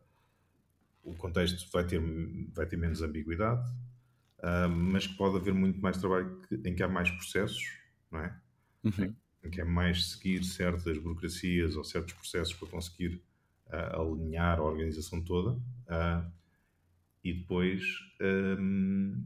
o 1.02 1.14
contexto 1.16 1.70
vai 1.72 1.84
ter, 1.84 2.00
vai 2.54 2.64
ter 2.64 2.76
menos 2.76 3.02
ambiguidade, 3.02 3.68
uh, 4.38 4.68
mas 4.68 5.06
que 5.06 5.16
pode 5.16 5.36
haver 5.36 5.52
muito 5.52 5.80
mais 5.80 5.98
trabalho 5.98 6.40
que, 6.48 6.54
em 6.54 6.74
que 6.74 6.82
há 6.82 6.88
mais 6.88 7.10
processos, 7.10 7.76
não 8.10 8.20
é? 8.20 8.40
Uhum. 8.84 9.14
Em, 9.44 9.50
que 9.50 9.60
é 9.60 9.64
mais 9.64 10.10
seguir 10.10 10.44
certas 10.44 10.96
burocracias 10.98 11.74
ou 11.76 11.82
certos 11.82 12.14
processos 12.14 12.54
para 12.54 12.68
conseguir 12.68 13.20
uh, 13.66 14.00
alinhar 14.00 14.58
a 14.58 14.62
organização 14.62 15.20
toda. 15.20 15.58
E 17.28 17.34
depois 17.34 17.82
um, 18.20 19.22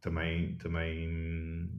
também, 0.00 0.56
também 0.56 1.70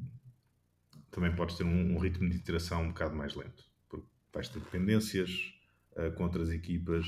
também 1.12 1.34
podes 1.34 1.56
ter 1.56 1.64
um, 1.64 1.96
um, 1.96 1.98
ritmo 1.98 2.30
de 2.30 2.36
iteração 2.36 2.84
um 2.84 2.88
bocado 2.90 3.16
mais 3.16 3.36
lento, 3.36 3.64
porque 3.88 4.06
vais 4.34 4.50
ter 4.50 4.60
dependências 4.60 5.54
uh, 5.94 6.12
com 6.16 6.24
outras 6.24 6.50
equipas. 6.50 7.08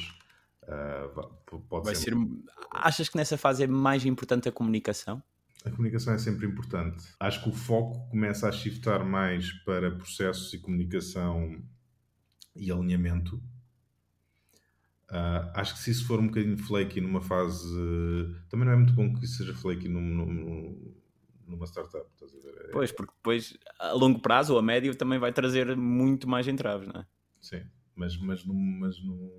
Uh, 0.64 1.62
pode 1.68 1.86
Vai 1.86 1.96
ser... 1.96 2.14
ser... 2.14 2.18
Achas 2.72 3.10
que 3.10 3.18
nessa 3.18 3.38
fase 3.38 3.64
é 3.64 3.68
mais 3.68 4.06
importante 4.06 4.48
a 4.48 4.52
comunicação? 4.52 5.22
A 5.66 5.70
comunicação 5.70 6.14
é 6.14 6.18
sempre 6.18 6.46
importante. 6.46 7.04
Acho 7.20 7.44
que 7.44 7.50
o 7.50 7.52
foco 7.52 8.10
começa 8.10 8.48
a 8.48 8.52
shiftar 8.52 9.06
mais 9.06 9.52
para 9.64 9.92
processos 9.92 10.54
e 10.54 10.60
comunicação 10.60 11.62
e 12.56 12.72
alinhamento. 12.72 13.42
Uh, 15.10 15.48
acho 15.54 15.74
que 15.74 15.80
se 15.80 15.92
isso 15.92 16.06
for 16.06 16.20
um 16.20 16.28
bocadinho 16.28 16.58
flaky 16.58 17.00
numa 17.00 17.22
fase. 17.22 17.70
Também 18.50 18.66
não 18.66 18.74
é 18.74 18.76
muito 18.76 18.94
bom 18.94 19.14
que 19.14 19.24
isso 19.24 19.38
seja 19.38 19.54
flaky 19.54 19.88
num, 19.88 20.02
num, 20.02 20.94
numa 21.48 21.66
startup, 21.66 22.06
estás 22.14 22.34
a 22.36 22.40
ver? 22.40 22.66
É... 22.66 22.72
Pois, 22.72 22.92
porque 22.92 23.14
depois 23.16 23.58
a 23.80 23.94
longo 23.94 24.20
prazo 24.20 24.54
ou 24.54 24.60
a 24.60 24.62
médio 24.62 24.96
também 24.96 25.18
vai 25.18 25.32
trazer 25.32 25.76
muito 25.78 26.28
mais 26.28 26.48
entraves, 26.48 26.88
não 26.88 27.02
é? 27.02 27.06
Sim, 27.40 27.64
mas, 27.96 28.18
mas, 28.18 28.46
no, 28.46 28.54
mas 28.54 29.02
no, 29.02 29.32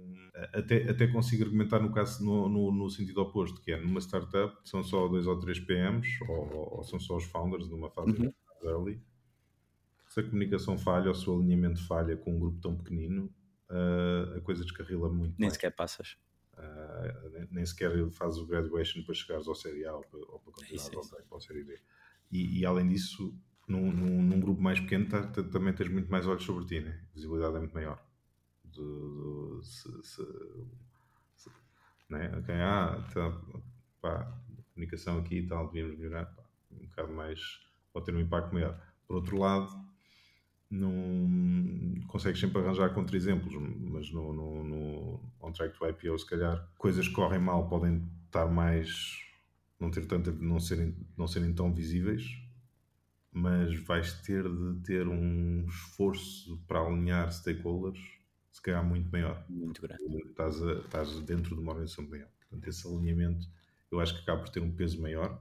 até, 0.55 0.89
até 0.89 1.07
consigo 1.07 1.45
argumentar 1.45 1.81
no 1.81 1.93
caso 1.93 2.25
no, 2.25 2.49
no, 2.49 2.73
no, 2.73 2.91
sentido 2.91 3.21
oposto, 3.21 3.61
que 3.61 3.73
é 3.73 3.81
numa 3.81 4.01
startup 4.01 4.57
são 4.65 4.83
só 4.83 5.07
dois 5.07 5.27
ou 5.27 5.39
três 5.39 5.61
PMs 5.61 6.09
ou, 6.29 6.77
ou 6.77 6.83
são 6.83 6.99
só 6.99 7.17
os 7.17 7.25
founders 7.25 7.69
numa 7.69 7.91
fase 7.91 8.11
uhum. 8.13 8.33
early. 8.65 9.03
Se 10.09 10.21
a 10.21 10.23
comunicação 10.23 10.79
falha 10.79 11.09
ou 11.09 11.15
se 11.15 11.29
o 11.29 11.35
alinhamento 11.35 11.87
falha 11.87 12.17
com 12.17 12.35
um 12.35 12.39
grupo 12.39 12.59
tão 12.63 12.75
pequenino, 12.75 13.31
uh, 13.71 14.37
a 14.37 14.41
coisa 14.41 14.63
descarrila 14.63 15.09
muito. 15.11 15.35
Nem 15.39 15.51
sequer 15.51 15.71
passas. 15.71 16.17
Uh, 16.55 17.47
nem, 17.51 17.65
sequer 17.65 17.93
fazes 18.11 18.39
o 18.39 18.47
graduation 18.47 19.03
para 19.05 19.15
chegares 19.15 19.47
ao 19.47 19.55
Série 19.55 19.87
A 19.87 19.95
ou 19.95 20.03
para, 20.03 20.19
ou 20.19 20.41
para 20.41 20.53
continuar 20.53 20.73
é 20.73 20.75
isso, 20.75 21.17
é 21.17 21.23
para 21.23 21.37
o 21.39 21.41
Série 21.41 21.63
B. 21.63 21.79
E, 22.31 22.61
e, 22.61 22.67
além 22.67 22.89
disso, 22.89 23.35
num, 23.67 23.93
num, 23.93 24.23
num, 24.23 24.41
grupo 24.41 24.61
mais 24.61 24.81
pequeno 24.81 25.09
tá, 25.09 25.27
tá, 25.27 25.43
também 25.43 25.73
tens 25.73 25.89
muito 25.89 26.11
mais 26.11 26.27
olhos 26.27 26.45
sobre 26.45 26.65
ti, 26.67 26.81
né? 26.81 27.01
a 27.11 27.15
visibilidade 27.15 27.57
é 27.57 27.59
muito 27.59 27.75
maior. 27.75 28.05
De, 28.65 28.81
de, 28.81 29.67
se, 29.67 30.03
se, 30.03 30.23
se, 31.37 31.51
né? 32.11 32.37
okay, 32.39 32.57
ah, 32.57 33.03
tá, 33.15 33.41
pá, 34.01 34.41
comunicação 34.75 35.19
aqui 35.19 35.39
e 35.39 35.47
tal, 35.47 35.69
devíamos 35.69 35.99
melhorar, 35.99 36.27
pá, 36.27 36.43
um 36.73 36.87
bocado 36.87 37.13
mais, 37.13 37.41
pode 37.93 38.07
ter 38.07 38.15
um 38.15 38.21
impacto 38.21 38.53
maior. 38.53 38.79
Por 39.07 39.17
outro 39.17 39.39
lado, 39.39 39.88
não 40.71 42.07
consegues 42.07 42.41
sempre 42.41 42.61
arranjar 42.61 42.93
contra-exemplos, 42.93 43.55
mas 43.91 44.11
no, 44.13 44.33
no, 44.33 44.65
no 44.65 45.21
on 45.41 45.53
track 45.53 45.79
to 45.79 45.87
IPO, 45.87 46.19
se 46.19 46.27
calhar, 46.27 46.69
coisas 46.77 47.09
que 47.09 47.15
correm 47.15 47.39
mal 47.39 47.69
podem 47.69 48.07
estar 48.27 48.47
mais 48.47 49.19
não 49.79 49.91
ter 49.91 50.07
tanta, 50.07 50.33
não 50.33 50.59
serem, 50.59 50.95
não 51.17 51.27
serem 51.27 51.53
tão 51.55 51.73
visíveis, 51.73 52.25
mas 53.33 53.79
vais 53.81 54.21
ter 54.23 54.43
de 54.43 54.81
ter 54.83 55.07
um 55.07 55.65
esforço 55.67 56.59
para 56.67 56.81
alinhar 56.81 57.31
stakeholders, 57.33 58.01
se 58.51 58.61
calhar 58.61 58.85
muito 58.85 59.11
maior. 59.11 59.45
Muito 59.49 59.81
grande. 59.81 60.03
Estás, 60.29 60.63
a, 60.63 60.73
estás 60.81 61.21
dentro 61.21 61.55
de 61.55 61.61
uma 61.61 61.73
organização 61.73 62.09
maior. 62.09 62.29
Portanto, 62.41 62.69
esse 62.69 62.87
alinhamento 62.89 63.47
eu 63.91 64.01
acho 64.01 64.15
que 64.15 64.23
acaba 64.23 64.43
por 64.43 64.51
ter 64.51 64.61
um 64.61 64.73
peso 64.73 65.01
maior. 65.01 65.41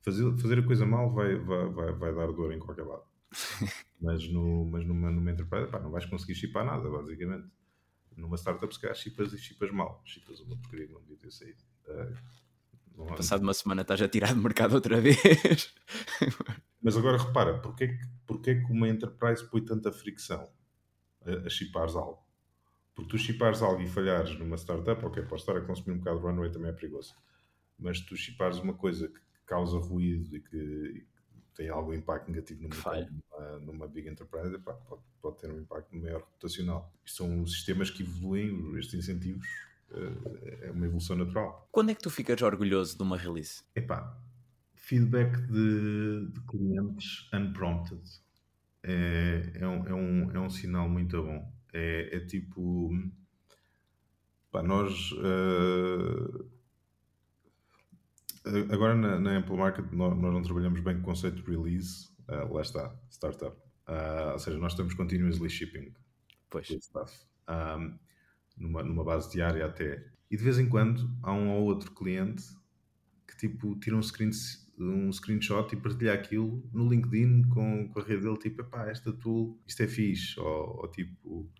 Fazer, 0.00 0.36
fazer 0.38 0.58
a 0.58 0.62
coisa 0.62 0.86
mal 0.86 1.12
vai, 1.12 1.36
vai, 1.36 1.68
vai, 1.70 1.92
vai 1.92 2.14
dar 2.14 2.32
dor 2.32 2.52
em 2.52 2.58
qualquer 2.58 2.84
lado. 2.84 3.04
Mas, 4.00 4.28
no, 4.28 4.64
mas 4.66 4.86
numa, 4.86 5.10
numa 5.10 5.30
enterprise 5.30 5.70
pá, 5.70 5.80
não 5.80 5.90
vais 5.90 6.04
conseguir 6.06 6.34
chipar 6.34 6.64
nada, 6.64 6.88
basicamente. 6.88 7.48
Numa 8.16 8.36
startup, 8.36 8.72
se 8.72 8.80
calhar 8.80 8.94
chipas 8.94 9.32
e 9.32 9.38
chipas 9.38 9.70
mal. 9.70 10.02
Chipas 10.04 10.40
uma 10.40 10.56
porcaria 10.56 10.86
que 10.86 10.92
não 10.92 11.00
devia 11.00 11.16
ter 11.16 11.32
saído. 11.32 11.62
Uh, 11.86 12.14
não 12.96 13.06
Passado 13.06 13.42
uma 13.42 13.54
semana 13.54 13.82
estás 13.82 14.02
a 14.02 14.08
tirar 14.08 14.34
de 14.34 14.40
mercado 14.40 14.74
outra 14.74 15.00
vez. 15.00 15.16
Mas 16.82 16.96
agora 16.96 17.16
repara, 17.16 17.58
porquê 17.60 17.88
que, 17.88 18.06
porquê 18.26 18.54
que 18.56 18.72
uma 18.72 18.88
enterprise 18.88 19.48
põe 19.48 19.64
tanta 19.64 19.90
fricção 19.92 20.50
a, 21.24 21.46
a 21.46 21.48
chipares 21.48 21.94
algo? 21.94 22.22
Porque 22.94 23.10
tu 23.10 23.18
chipares 23.18 23.62
algo 23.62 23.80
e 23.80 23.88
falhares 23.88 24.38
numa 24.38 24.56
startup, 24.56 25.02
ok, 25.04 25.22
pode 25.22 25.40
estar 25.40 25.56
a 25.56 25.62
consumir 25.62 25.94
um 25.94 25.98
bocado 25.98 26.18
de 26.18 26.26
runway 26.26 26.50
também 26.50 26.68
é 26.68 26.72
perigoso. 26.72 27.14
Mas 27.78 28.00
tu 28.00 28.16
chipares 28.16 28.58
uma 28.58 28.74
coisa 28.74 29.08
que 29.08 29.20
causa 29.46 29.78
ruído 29.78 30.36
e 30.36 30.40
que 30.40 31.06
tem 31.54 31.68
algum 31.68 31.92
impacto 31.92 32.30
negativo 32.30 32.62
no 32.62 32.68
mercado, 32.68 33.08
numa, 33.10 33.58
numa 33.58 33.88
big 33.88 34.08
enterprise, 34.08 34.58
pá, 34.58 34.72
pode, 34.72 35.02
pode, 35.20 35.38
ter 35.38 35.50
um 35.50 35.60
impacto 35.60 35.96
maior 35.96 36.20
reputacional. 36.20 36.92
Isto 37.04 37.24
são 37.24 37.46
sistemas 37.46 37.90
que 37.90 38.02
evoluem, 38.02 38.78
estes 38.78 38.94
incentivos 38.94 39.46
é 40.62 40.70
uma 40.70 40.86
evolução 40.86 41.16
natural. 41.16 41.68
Quando 41.70 41.90
é 41.90 41.94
que 41.94 42.00
tu 42.00 42.10
ficas 42.10 42.40
orgulhoso 42.40 42.96
de 42.96 43.02
uma 43.02 43.16
release? 43.16 43.62
Epá, 43.74 44.18
feedback 44.74 45.36
de, 45.46 46.28
de 46.32 46.40
clientes 46.42 47.28
unprompted 47.32 48.02
é, 48.82 49.52
é, 49.54 49.66
um, 49.66 49.86
é, 49.86 49.94
um, 49.94 50.30
é 50.32 50.40
um 50.40 50.50
sinal 50.50 50.88
muito 50.88 51.22
bom. 51.22 51.52
É, 51.72 52.16
é 52.16 52.20
tipo. 52.20 52.90
Pá, 54.50 54.62
nós. 54.62 55.12
Uh, 55.12 56.50
agora 58.70 58.94
na, 58.94 59.20
na, 59.20 59.38
Apple 59.38 59.56
Market 59.56 59.86
nós, 59.92 60.16
nós, 60.18 60.32
não 60.32 60.42
trabalhamos 60.42 60.80
bem 60.80 60.96
com 60.96 61.02
o 61.02 61.04
conceito 61.04 61.42
de 61.42 61.50
release. 61.50 62.10
Uh, 62.28 62.52
lá 62.52 62.62
está, 62.62 62.94
startup. 63.10 63.56
Uh, 63.88 64.32
ou 64.32 64.38
seja, 64.38 64.58
nós 64.58 64.72
estamos 64.72 64.94
continuously 64.94 65.50
shipping. 65.50 65.92
Pois. 66.50 66.66
Stuff. 66.68 67.12
Um, 67.48 67.98
numa, 68.56 68.82
numa 68.82 69.04
base 69.04 69.30
diária 69.30 69.64
até. 69.66 70.04
E 70.30 70.36
de 70.36 70.42
vez 70.42 70.58
em 70.58 70.68
quando 70.68 71.10
há 71.22 71.32
um 71.32 71.50
ou 71.50 71.64
outro 71.64 71.92
cliente 71.92 72.44
que 73.26 73.36
tipo 73.36 73.78
tira 73.78 73.96
um, 73.96 74.02
screen, 74.02 74.30
um 74.78 75.12
screenshot 75.12 75.74
e 75.74 75.76
partilha 75.78 76.12
aquilo 76.12 76.68
no 76.72 76.88
LinkedIn 76.88 77.48
com, 77.48 77.88
com 77.88 78.00
a 78.00 78.02
rede 78.02 78.22
dele, 78.22 78.38
tipo, 78.38 78.64
pá, 78.64 78.88
esta 78.88 79.12
tool, 79.12 79.58
isto 79.66 79.82
é 79.82 79.88
fixe, 79.88 80.38
ou, 80.38 80.80
ou 80.80 80.88
tipo, 80.88 81.50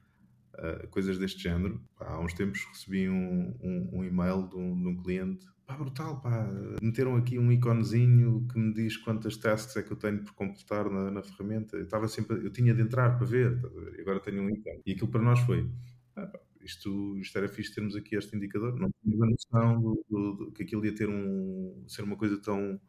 uh, 0.55 0.89
coisas 0.89 1.19
deste 1.19 1.43
género. 1.43 1.81
Há 1.99 2.19
uns 2.21 2.35
tempos 2.35 2.65
recebi 2.65 3.09
um, 3.09 3.55
um, 3.61 3.91
um 3.93 4.05
e-mail 4.05 4.49
de 4.49 4.57
um, 4.57 4.81
de 4.81 4.89
um, 4.89 5.03
cliente, 5.03 5.45
pá, 5.73 5.77
brutal, 5.77 6.21
pá, 6.21 6.47
meteram 6.81 7.17
aqui 7.17 7.39
um 7.39 7.51
iconezinho 7.51 8.47
que 8.53 8.59
me 8.59 8.73
diz 8.73 8.97
quantas 8.97 9.37
tasks 9.37 9.77
é 9.77 9.83
que 9.83 9.93
eu 9.93 9.97
tenho 9.97 10.23
por 10.23 10.35
completar 10.35 10.91
na, 10.91 11.11
na 11.11 11.23
ferramenta. 11.23 11.77
Eu 11.77 11.85
estava 11.85 12.09
sempre, 12.09 12.45
eu 12.45 12.51
tinha 12.51 12.75
de 12.75 12.83
entrar 12.83 13.17
para 13.17 13.27
ver, 13.27 13.61
tá 13.61 13.69
e 13.97 14.01
agora 14.01 14.21
tenho 14.21 14.43
um 14.43 14.51
ícone. 14.51 14.81
E 14.87 14.93
aquilo 14.93 15.09
para 15.09 15.23
nós 15.23 15.41
foi, 15.41 15.69
ah, 16.17 16.27
pá, 16.27 16.41
isto, 16.61 17.19
isto 17.19 17.37
era 17.37 17.49
fixe 17.49 17.75
termos 17.75 17.97
aqui 17.97 18.17
este 18.17 18.37
indicador. 18.37 18.79
Não 18.79 18.91
tinha 19.03 19.25
a 19.25 19.27
noção 19.27 19.81
do, 19.81 20.05
do, 20.09 20.33
do, 20.35 20.53
que 20.53 20.63
aquilo 20.63 20.85
ia 20.85 20.95
ter 20.95 21.09
um, 21.09 21.85
ser 21.89 22.03
uma 22.03 22.17
coisa 22.17 22.41
tão, 22.41 22.81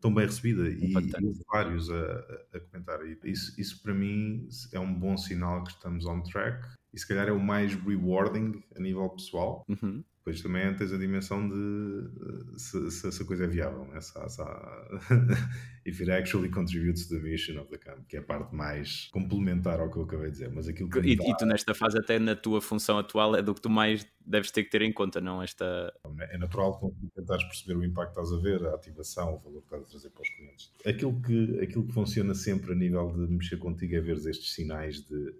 tão 0.00 0.14
bem 0.14 0.26
recebida 0.26 0.68
e, 0.68 0.92
e 0.92 1.44
vários 1.52 1.90
a, 1.90 2.40
a, 2.54 2.60
comentar. 2.60 3.00
E 3.04 3.18
isso, 3.24 3.60
isso 3.60 3.82
para 3.82 3.94
mim 3.94 4.48
é 4.72 4.80
um 4.80 4.92
bom 4.92 5.16
sinal 5.16 5.64
que 5.64 5.70
estamos 5.72 6.06
on 6.06 6.22
track 6.22 6.66
e 6.92 6.98
se 6.98 7.06
calhar 7.06 7.28
é 7.28 7.32
o 7.32 7.40
mais 7.40 7.74
rewarding 7.74 8.62
a 8.76 8.80
nível 8.80 9.08
pessoal. 9.10 9.64
Uhum. 9.68 10.02
Depois 10.28 10.42
também 10.42 10.74
tens 10.74 10.92
a 10.92 10.98
dimensão 10.98 11.48
de 11.48 12.58
se, 12.58 12.90
se 12.90 13.08
essa 13.08 13.24
coisa 13.24 13.44
é 13.44 13.46
viável, 13.46 13.86
né? 13.86 14.00
se, 14.00 14.12
se, 14.28 14.42
if 15.86 16.00
it 16.00 16.10
actually 16.10 16.50
contributes 16.50 17.06
to 17.06 17.14
the 17.14 17.20
mission 17.20 17.58
of 17.58 17.70
the 17.70 17.78
camp, 17.78 18.06
que 18.06 18.16
é 18.16 18.20
a 18.20 18.22
parte 18.22 18.54
mais 18.54 19.08
complementar 19.10 19.80
ao 19.80 19.90
que 19.90 19.96
eu 19.96 20.02
acabei 20.02 20.26
de 20.26 20.32
dizer. 20.32 20.52
Mas 20.52 20.68
aquilo 20.68 20.90
que 20.90 20.98
e, 20.98 21.16
dá... 21.16 21.24
e 21.24 21.36
tu, 21.36 21.46
nesta 21.46 21.74
fase, 21.74 21.98
até 21.98 22.18
na 22.18 22.36
tua 22.36 22.60
função 22.60 22.98
atual, 22.98 23.34
é 23.36 23.42
do 23.42 23.54
que 23.54 23.60
tu 23.60 23.70
mais 23.70 24.06
deves 24.24 24.50
ter 24.50 24.64
que 24.64 24.70
ter 24.70 24.82
em 24.82 24.92
conta, 24.92 25.20
não 25.20 25.42
esta. 25.42 25.92
É 26.30 26.36
natural 26.36 26.94
tentares 27.14 27.44
perceber 27.44 27.78
o 27.78 27.84
impacto 27.84 28.14
que 28.14 28.20
estás 28.20 28.38
a 28.38 28.42
ver, 28.42 28.66
a 28.66 28.74
ativação, 28.74 29.34
o 29.34 29.38
valor 29.38 29.60
que 29.60 29.66
estás 29.66 29.82
a 29.82 29.86
trazer 29.86 30.10
para 30.10 30.22
os 30.22 30.28
clientes. 30.28 30.72
Aquilo 30.84 31.22
que, 31.22 31.60
aquilo 31.62 31.86
que 31.86 31.92
funciona 31.92 32.34
sempre 32.34 32.72
a 32.72 32.74
nível 32.74 33.10
de 33.12 33.32
mexer 33.32 33.56
contigo 33.56 33.96
é 33.96 34.00
ver 34.00 34.16
estes 34.16 34.52
sinais 34.52 35.00
de 35.06 35.34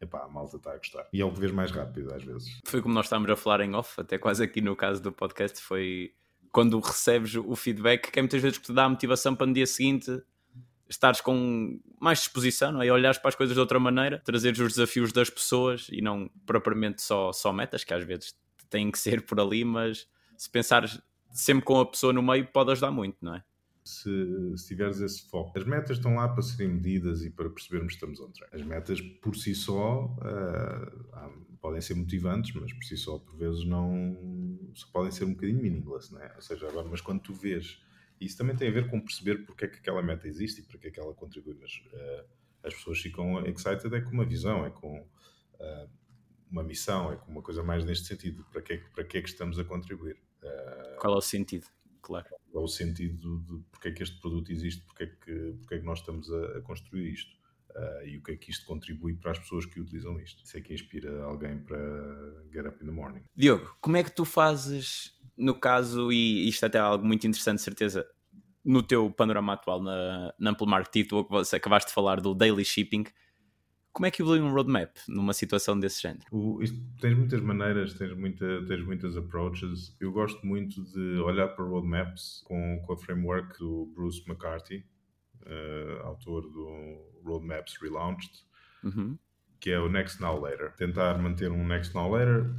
epá, 0.00 0.24
a 0.24 0.28
malta 0.28 0.56
está 0.56 0.72
a 0.72 0.76
gostar. 0.76 1.08
E 1.12 1.20
é 1.20 1.24
o 1.24 1.32
que 1.32 1.40
vês 1.40 1.52
mais 1.52 1.70
rápido, 1.70 2.12
às 2.14 2.22
vezes. 2.22 2.60
Foi 2.64 2.82
como 2.82 2.94
nós 2.94 3.06
estávamos 3.06 3.30
a 3.30 3.36
falar 3.36 3.60
em 3.60 3.74
off, 3.74 4.00
até 4.00 4.18
quase 4.18 4.42
aqui 4.42 4.60
no 4.60 4.76
caso 4.76 5.02
do 5.02 5.12
podcast, 5.12 5.60
foi 5.60 6.12
quando 6.52 6.78
recebes 6.80 7.34
o 7.34 7.54
feedback, 7.54 8.10
que 8.10 8.18
é 8.18 8.22
muitas 8.22 8.40
vezes 8.40 8.58
que 8.58 8.64
te 8.64 8.72
dá 8.72 8.84
a 8.84 8.88
motivação 8.88 9.34
para 9.34 9.46
no 9.46 9.52
dia 9.52 9.66
seguinte 9.66 10.22
estares 10.88 11.20
com 11.20 11.80
mais 12.00 12.20
disposição, 12.20 12.72
não 12.72 12.82
é? 12.82 12.86
E 12.86 12.90
olhares 12.90 13.18
para 13.18 13.28
as 13.28 13.34
coisas 13.34 13.54
de 13.54 13.60
outra 13.60 13.78
maneira, 13.78 14.22
trazeres 14.24 14.58
os 14.60 14.74
desafios 14.74 15.12
das 15.12 15.28
pessoas 15.28 15.88
e 15.90 16.00
não 16.00 16.30
propriamente 16.44 17.02
só, 17.02 17.32
só 17.32 17.52
metas, 17.52 17.84
que 17.84 17.92
às 17.92 18.04
vezes 18.04 18.34
têm 18.70 18.90
que 18.90 18.98
ser 18.98 19.22
por 19.22 19.40
ali, 19.40 19.64
mas 19.64 20.08
se 20.36 20.48
pensares 20.48 21.00
sempre 21.30 21.64
com 21.64 21.80
a 21.80 21.86
pessoa 21.86 22.12
no 22.12 22.22
meio, 22.22 22.46
pode 22.46 22.70
ajudar 22.72 22.90
muito, 22.90 23.16
não 23.20 23.34
é? 23.34 23.44
Se, 23.86 24.56
se 24.56 24.66
tiveres 24.66 25.00
esse 25.00 25.22
foco. 25.30 25.56
As 25.56 25.64
metas 25.64 25.96
estão 25.96 26.16
lá 26.16 26.28
para 26.28 26.42
serem 26.42 26.74
medidas 26.74 27.22
e 27.22 27.30
para 27.30 27.48
percebermos 27.48 27.92
que 27.92 27.96
estamos 27.96 28.20
on 28.20 28.30
track. 28.32 28.54
As 28.54 28.62
metas 28.62 29.00
por 29.00 29.36
si 29.36 29.54
só 29.54 30.06
uh, 30.06 31.56
podem 31.60 31.80
ser 31.80 31.94
motivantes, 31.94 32.52
mas 32.54 32.72
por 32.72 32.82
si 32.82 32.96
só 32.96 33.18
por 33.18 33.36
vezes 33.36 33.64
não 33.64 34.58
só 34.74 34.88
podem 34.92 35.12
ser 35.12 35.24
um 35.24 35.34
bocadinho 35.34 35.62
meaningless, 35.62 36.12
né? 36.12 36.32
Ou 36.34 36.42
seja, 36.42 36.68
agora, 36.68 36.88
mas 36.88 37.00
quando 37.00 37.20
tu 37.20 37.32
vês, 37.32 37.80
isso 38.20 38.36
também 38.36 38.56
tem 38.56 38.68
a 38.68 38.72
ver 38.72 38.90
com 38.90 39.00
perceber 39.00 39.46
porque 39.46 39.66
é 39.66 39.68
que 39.68 39.78
aquela 39.78 40.02
meta 40.02 40.26
existe 40.26 40.60
e 40.60 40.64
para 40.64 40.78
que 40.78 40.88
é 40.88 40.90
que 40.90 40.98
ela 40.98 41.14
contribui, 41.14 41.54
mas 41.54 41.70
uh, 41.92 42.26
as 42.64 42.74
pessoas 42.74 42.98
ficam 42.98 43.46
excited 43.46 43.94
é 43.94 44.00
com 44.00 44.10
uma 44.10 44.24
visão, 44.24 44.66
é 44.66 44.70
com 44.70 45.00
uh, 45.00 45.90
uma 46.50 46.64
missão, 46.64 47.12
é 47.12 47.16
com 47.16 47.30
uma 47.30 47.42
coisa 47.42 47.62
mais 47.62 47.84
neste 47.84 48.08
sentido, 48.08 48.44
para 48.50 48.62
que, 48.62 48.72
é 48.72 48.78
para 48.78 49.04
que 49.04 49.18
é 49.18 49.22
que 49.22 49.28
estamos 49.28 49.60
a 49.60 49.64
contribuir. 49.64 50.20
Qual 51.00 51.14
é 51.14 51.16
o 51.18 51.20
sentido? 51.20 51.66
Claro 52.02 52.35
o 52.60 52.68
sentido 52.68 53.38
de 53.40 53.62
porque 53.70 53.88
é 53.88 53.92
que 53.92 54.02
este 54.02 54.20
produto 54.20 54.50
existe, 54.50 54.82
porque 54.82 55.04
é 55.04 55.06
que, 55.06 55.54
porque 55.58 55.74
é 55.74 55.78
que 55.78 55.84
nós 55.84 56.00
estamos 56.00 56.30
a, 56.30 56.58
a 56.58 56.60
construir 56.62 57.12
isto. 57.12 57.36
Uh, 57.70 58.06
e 58.06 58.16
o 58.16 58.22
que 58.22 58.32
é 58.32 58.36
que 58.36 58.50
isto 58.50 58.64
contribui 58.64 59.14
para 59.14 59.32
as 59.32 59.38
pessoas 59.38 59.66
que 59.66 59.78
utilizam 59.78 60.18
isto. 60.18 60.42
Isso 60.42 60.56
é 60.56 60.62
que 60.62 60.72
inspira 60.72 61.22
alguém 61.24 61.58
para 61.58 61.78
get 62.50 62.64
up 62.66 62.82
in 62.82 62.86
the 62.86 62.92
morning. 62.92 63.22
Diogo, 63.36 63.76
como 63.82 63.98
é 63.98 64.02
que 64.02 64.10
tu 64.10 64.24
fazes, 64.24 65.12
no 65.36 65.54
caso, 65.54 66.10
e 66.10 66.48
isto 66.48 66.64
até 66.64 66.78
é 66.78 66.80
algo 66.80 67.04
muito 67.04 67.26
interessante, 67.26 67.60
certeza, 67.60 68.06
no 68.64 68.82
teu 68.82 69.10
panorama 69.10 69.52
atual 69.52 69.82
na, 69.82 70.34
na 70.38 70.50
Ample 70.50 70.66
Market, 70.66 71.06
tu 71.06 71.28
acabaste 71.54 71.90
de 71.90 71.94
falar 71.94 72.20
do 72.20 72.34
daily 72.34 72.64
shipping, 72.64 73.04
como 73.96 74.04
é 74.04 74.10
que 74.10 74.20
evolui 74.20 74.40
um 74.42 74.52
roadmap 74.52 74.94
numa 75.08 75.32
situação 75.32 75.80
desse 75.80 76.02
género? 76.02 76.26
O, 76.30 76.62
isto, 76.62 76.78
tens 77.00 77.16
muitas 77.16 77.40
maneiras, 77.40 77.94
tens, 77.94 78.14
muita, 78.14 78.62
tens 78.66 78.84
muitas 78.84 79.16
approaches. 79.16 79.96
Eu 79.98 80.12
gosto 80.12 80.46
muito 80.46 80.84
de 80.84 81.18
olhar 81.20 81.48
para 81.48 81.64
roadmaps 81.64 82.42
com, 82.44 82.78
com 82.84 82.92
a 82.92 82.96
framework 82.98 83.58
do 83.58 83.90
Bruce 83.94 84.22
McCarthy, 84.28 84.84
uh, 85.46 86.02
autor 86.02 86.42
do 86.42 87.06
Roadmaps 87.24 87.78
Relaunched, 87.80 88.44
uhum. 88.84 89.16
que 89.58 89.70
é 89.70 89.80
o 89.80 89.88
Next 89.88 90.20
Now 90.20 90.38
Later. 90.38 90.74
Tentar 90.76 91.16
manter 91.16 91.50
um 91.50 91.66
Next 91.66 91.94
Now 91.94 92.12
Later, 92.12 92.54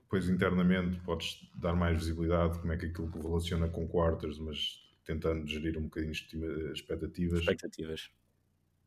depois 0.00 0.30
internamente 0.30 0.98
podes 1.00 1.46
dar 1.54 1.76
mais 1.76 1.98
visibilidade 1.98 2.58
como 2.58 2.72
é 2.72 2.78
que 2.78 2.86
aquilo 2.86 3.10
relaciona 3.20 3.68
com 3.68 3.86
quarters, 3.86 4.38
mas 4.38 4.82
tentando 5.04 5.46
gerir 5.46 5.76
um 5.76 5.82
bocadinho 5.82 6.12
expectativas. 6.72 7.40
Expectativas 7.40 8.10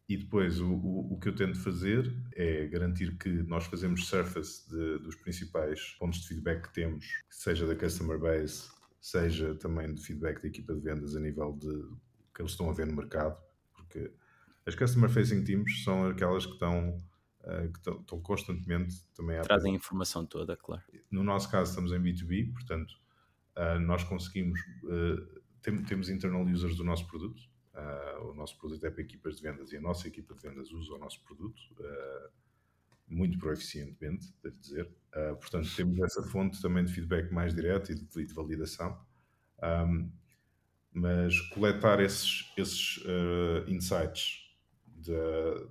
e 0.10 0.17
depois 0.17 0.60
o, 0.60 0.74
o, 0.74 1.13
o, 1.13 1.19
que 1.19 1.30
eu 1.30 1.36
tento 1.36 1.60
fazer 1.60 2.12
é 2.34 2.65
garantir 2.65 3.15
que 3.15 3.30
nós 3.43 3.65
fazemos 3.65 4.08
surface 4.08 4.67
de, 4.67 4.98
dos 4.98 5.15
principais 5.15 5.95
pontos 6.00 6.22
de 6.22 6.30
feedback 6.30 6.63
que 6.67 6.74
temos, 6.74 7.06
seja 7.30 7.67
da 7.67 7.76
customer 7.76 8.17
base, 8.19 8.72
seja 9.00 9.54
também 9.54 9.93
de 9.93 10.04
feedback 10.04 10.41
da 10.41 10.48
equipa 10.48 10.74
de 10.74 10.82
vendas 10.82 11.15
a 11.15 11.19
nível 11.19 11.54
de 11.54 11.69
que 12.34 12.41
eles 12.41 12.54
estão 12.54 12.72
a 12.72 12.74
ver 12.74 12.88
no 12.88 12.95
mercado, 12.95 13.39
porque 13.72 14.12
as 14.65 14.74
customer 14.74 15.12
facing 15.12 15.43
teams 15.43 15.84
são 15.84 16.08
aquelas 16.08 16.48
que 16.48 16.54
estão, 16.54 16.98
uh, 17.41 17.72
que 17.72 17.78
estão, 17.78 18.00
estão 18.00 18.19
constantemente 18.19 18.95
também 19.15 19.39
trazem 19.43 19.74
a 19.74 19.76
informação 19.76 20.26
toda, 20.26 20.58
claro. 20.58 20.82
No 21.12 21.24
nosso 21.24 21.52
caso 21.52 21.69
estamos 21.69 21.91
em 21.91 22.02
B2B, 22.02 22.52
portanto 22.52 22.95
uh, 23.56 23.80
nós 23.80 24.04
conseguimos 24.04 24.60
tem, 25.62 25.84
temos 25.84 26.10
internal 26.10 26.43
users 26.45 26.76
do 26.76 26.84
nosso 26.84 27.06
produto 27.08 27.48
Uh, 27.79 28.31
o 28.31 28.33
nosso 28.33 28.57
produto 28.57 28.85
é 28.85 28.89
para 28.89 29.01
equipas 29.01 29.37
de 29.37 29.43
vendas 29.43 29.71
e 29.71 29.77
a 29.77 29.81
nossa 29.81 30.07
equipa 30.07 30.33
de 30.33 30.41
vendas 30.41 30.69
usa 30.71 30.93
o 30.93 30.97
nosso 30.97 31.23
produto 31.23 31.59
uh, 31.79 32.29
muito 33.07 33.37
proeficientemente, 33.37 34.33
devo 34.43 34.57
dizer. 34.57 34.85
Uh, 35.15 35.35
portanto, 35.37 35.69
temos 35.75 35.99
essa 35.99 36.21
fonte 36.23 36.61
também 36.61 36.83
de 36.83 36.91
feedback 36.91 37.31
mais 37.31 37.55
direto 37.55 37.91
e 37.91 37.95
de, 37.95 38.25
de 38.25 38.33
validação. 38.33 38.99
Um, 39.63 40.11
mas 40.91 41.39
coletar 41.49 41.99
esses, 42.01 42.51
esses 42.57 43.03
insights 43.67 44.49
de, 44.87 45.13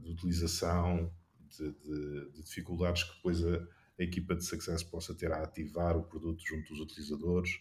de 0.01 0.13
utilização, 0.13 1.13
de, 1.49 1.73
de, 1.73 2.31
de, 2.31 2.43
dificuldades 2.43 3.03
que 3.03 3.17
depois 3.17 3.45
a, 3.45 3.57
a, 3.99 4.03
equipa 4.03 4.37
de 4.37 4.45
success 4.45 4.83
possa 4.83 5.15
ter 5.15 5.33
a 5.33 5.43
ativar 5.43 5.97
o 5.97 6.05
produto 6.05 6.41
junto 6.47 6.69
dos 6.69 6.81
utilizadores, 6.81 7.61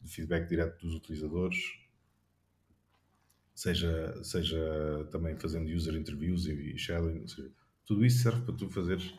de 0.00 0.10
feedback 0.10 0.48
direto 0.48 0.84
dos 0.84 0.96
utilizadores, 0.96 1.56
seja, 3.58 4.22
seja 4.22 5.08
também 5.10 5.36
fazendo 5.36 5.68
user 5.68 5.96
interviews 5.96 6.46
e, 6.46 6.78
shadowing, 6.78 7.26
seja, 7.26 7.50
tudo 7.84 8.04
isso 8.04 8.22
serve 8.22 8.42
para 8.42 8.54
tu 8.54 8.68
fazeres, 8.68 9.12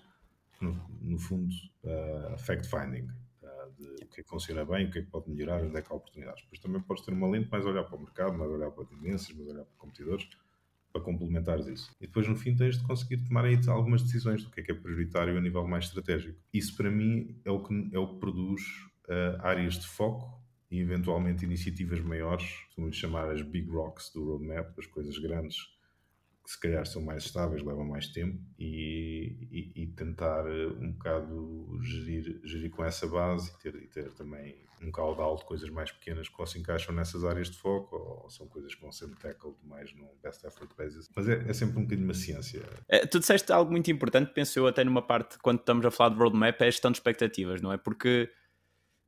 no, 0.61 0.71
no 1.01 1.19
fundo, 1.19 1.53
uh, 1.83 2.37
fact-finding. 2.37 3.09
Uh, 3.41 3.71
de 3.77 4.05
o 4.05 4.07
que 4.07 4.21
é 4.21 4.23
que 4.23 4.29
funciona 4.29 4.63
bem, 4.63 4.85
o 4.85 4.91
que 4.91 4.99
é 4.99 5.01
que 5.01 5.09
pode 5.09 5.29
melhorar, 5.29 5.61
onde 5.61 5.77
é 5.77 5.81
que 5.81 5.91
há 5.91 5.95
oportunidades. 5.95 6.43
Depois 6.43 6.61
também 6.61 6.81
podes 6.81 7.03
ter 7.03 7.11
uma 7.11 7.29
lente 7.29 7.49
mais 7.51 7.65
olhar 7.65 7.83
para 7.83 7.97
o 7.97 7.99
mercado, 7.99 8.37
mais 8.37 8.49
olhar 8.49 8.71
para 8.71 8.85
tendências, 8.85 9.35
mais 9.35 9.49
olhar 9.49 9.65
para 9.65 9.77
competidores, 9.77 10.29
para 10.93 11.01
complementares 11.01 11.67
isso. 11.67 11.91
E 11.99 12.07
depois, 12.07 12.25
no 12.25 12.37
fim, 12.37 12.55
tens 12.55 12.77
de 12.77 12.87
conseguir 12.87 13.17
tomar 13.17 13.43
aí 13.43 13.59
algumas 13.67 14.01
decisões 14.01 14.41
do 14.41 14.49
que 14.49 14.61
é 14.61 14.63
que 14.63 14.71
é 14.71 14.75
prioritário 14.75 15.37
a 15.37 15.41
nível 15.41 15.67
mais 15.67 15.85
estratégico. 15.85 16.39
Isso, 16.53 16.77
para 16.77 16.89
mim, 16.89 17.41
é 17.43 17.51
o 17.51 17.61
que, 17.61 17.89
é 17.91 17.99
o 17.99 18.13
que 18.13 18.19
produz 18.21 18.61
uh, 19.09 19.41
áreas 19.41 19.73
de 19.73 19.87
foco 19.87 20.38
e 20.71 20.79
eventualmente 20.79 21.45
iniciativas 21.45 21.99
maiores, 21.99 22.45
vamos 22.77 22.95
chamar 22.95 23.29
as 23.31 23.41
big 23.41 23.69
rocks 23.69 24.11
do 24.13 24.23
roadmap, 24.23 24.77
as 24.77 24.85
coisas 24.85 25.17
grandes 25.17 25.57
que 26.49 26.53
se 26.53 26.59
calhar 26.59 26.83
são 26.83 27.03
mais 27.03 27.25
estáveis, 27.25 27.61
levam 27.61 27.85
mais 27.85 28.07
tempo 28.07 28.39
e, 28.57 29.35
e, 29.51 29.83
e 29.83 29.87
tentar 29.87 30.47
eh, 30.47 30.65
um 30.65 30.93
bocado 30.93 31.79
gerir, 31.83 32.41
gerir 32.43 32.71
com 32.71 32.83
essa 32.83 33.05
base 33.05 33.51
e 33.51 33.61
ter, 33.61 33.75
e 33.75 33.87
ter 33.87 34.11
também 34.13 34.55
um 34.81 34.91
caudal 34.91 35.35
de 35.35 35.45
coisas 35.45 35.69
mais 35.69 35.91
pequenas 35.91 36.27
que 36.27 36.45
se 36.47 36.57
encaixam 36.57 36.95
nessas 36.95 37.23
áreas 37.23 37.51
de 37.51 37.57
foco 37.57 37.95
ou 37.95 38.29
são 38.31 38.47
coisas 38.47 38.73
que 38.73 38.81
vão 38.81 38.91
ser 38.91 39.09
tackled 39.17 39.57
mais 39.63 39.93
no 39.93 40.09
best 40.23 40.43
effort 40.43 40.71
basis. 40.75 41.07
Mas 41.15 41.29
é, 41.29 41.33
é 41.47 41.53
sempre 41.53 41.77
um 41.77 41.83
bocadinho 41.83 42.07
uma 42.07 42.15
ciência. 42.15 42.63
É, 42.87 43.05
tu 43.05 43.19
disseste 43.19 43.51
algo 43.51 43.71
muito 43.71 43.91
importante, 43.91 44.31
penso 44.33 44.57
eu 44.57 44.65
até 44.65 44.83
numa 44.83 45.03
parte, 45.03 45.37
quando 45.43 45.59
estamos 45.59 45.85
a 45.85 45.91
falar 45.91 46.15
de 46.15 46.19
roadmap, 46.19 46.59
é 46.61 46.67
a 46.67 46.71
gestão 46.71 46.89
de 46.89 46.97
expectativas, 46.97 47.61
não 47.61 47.71
é? 47.71 47.77
Porque 47.77 48.27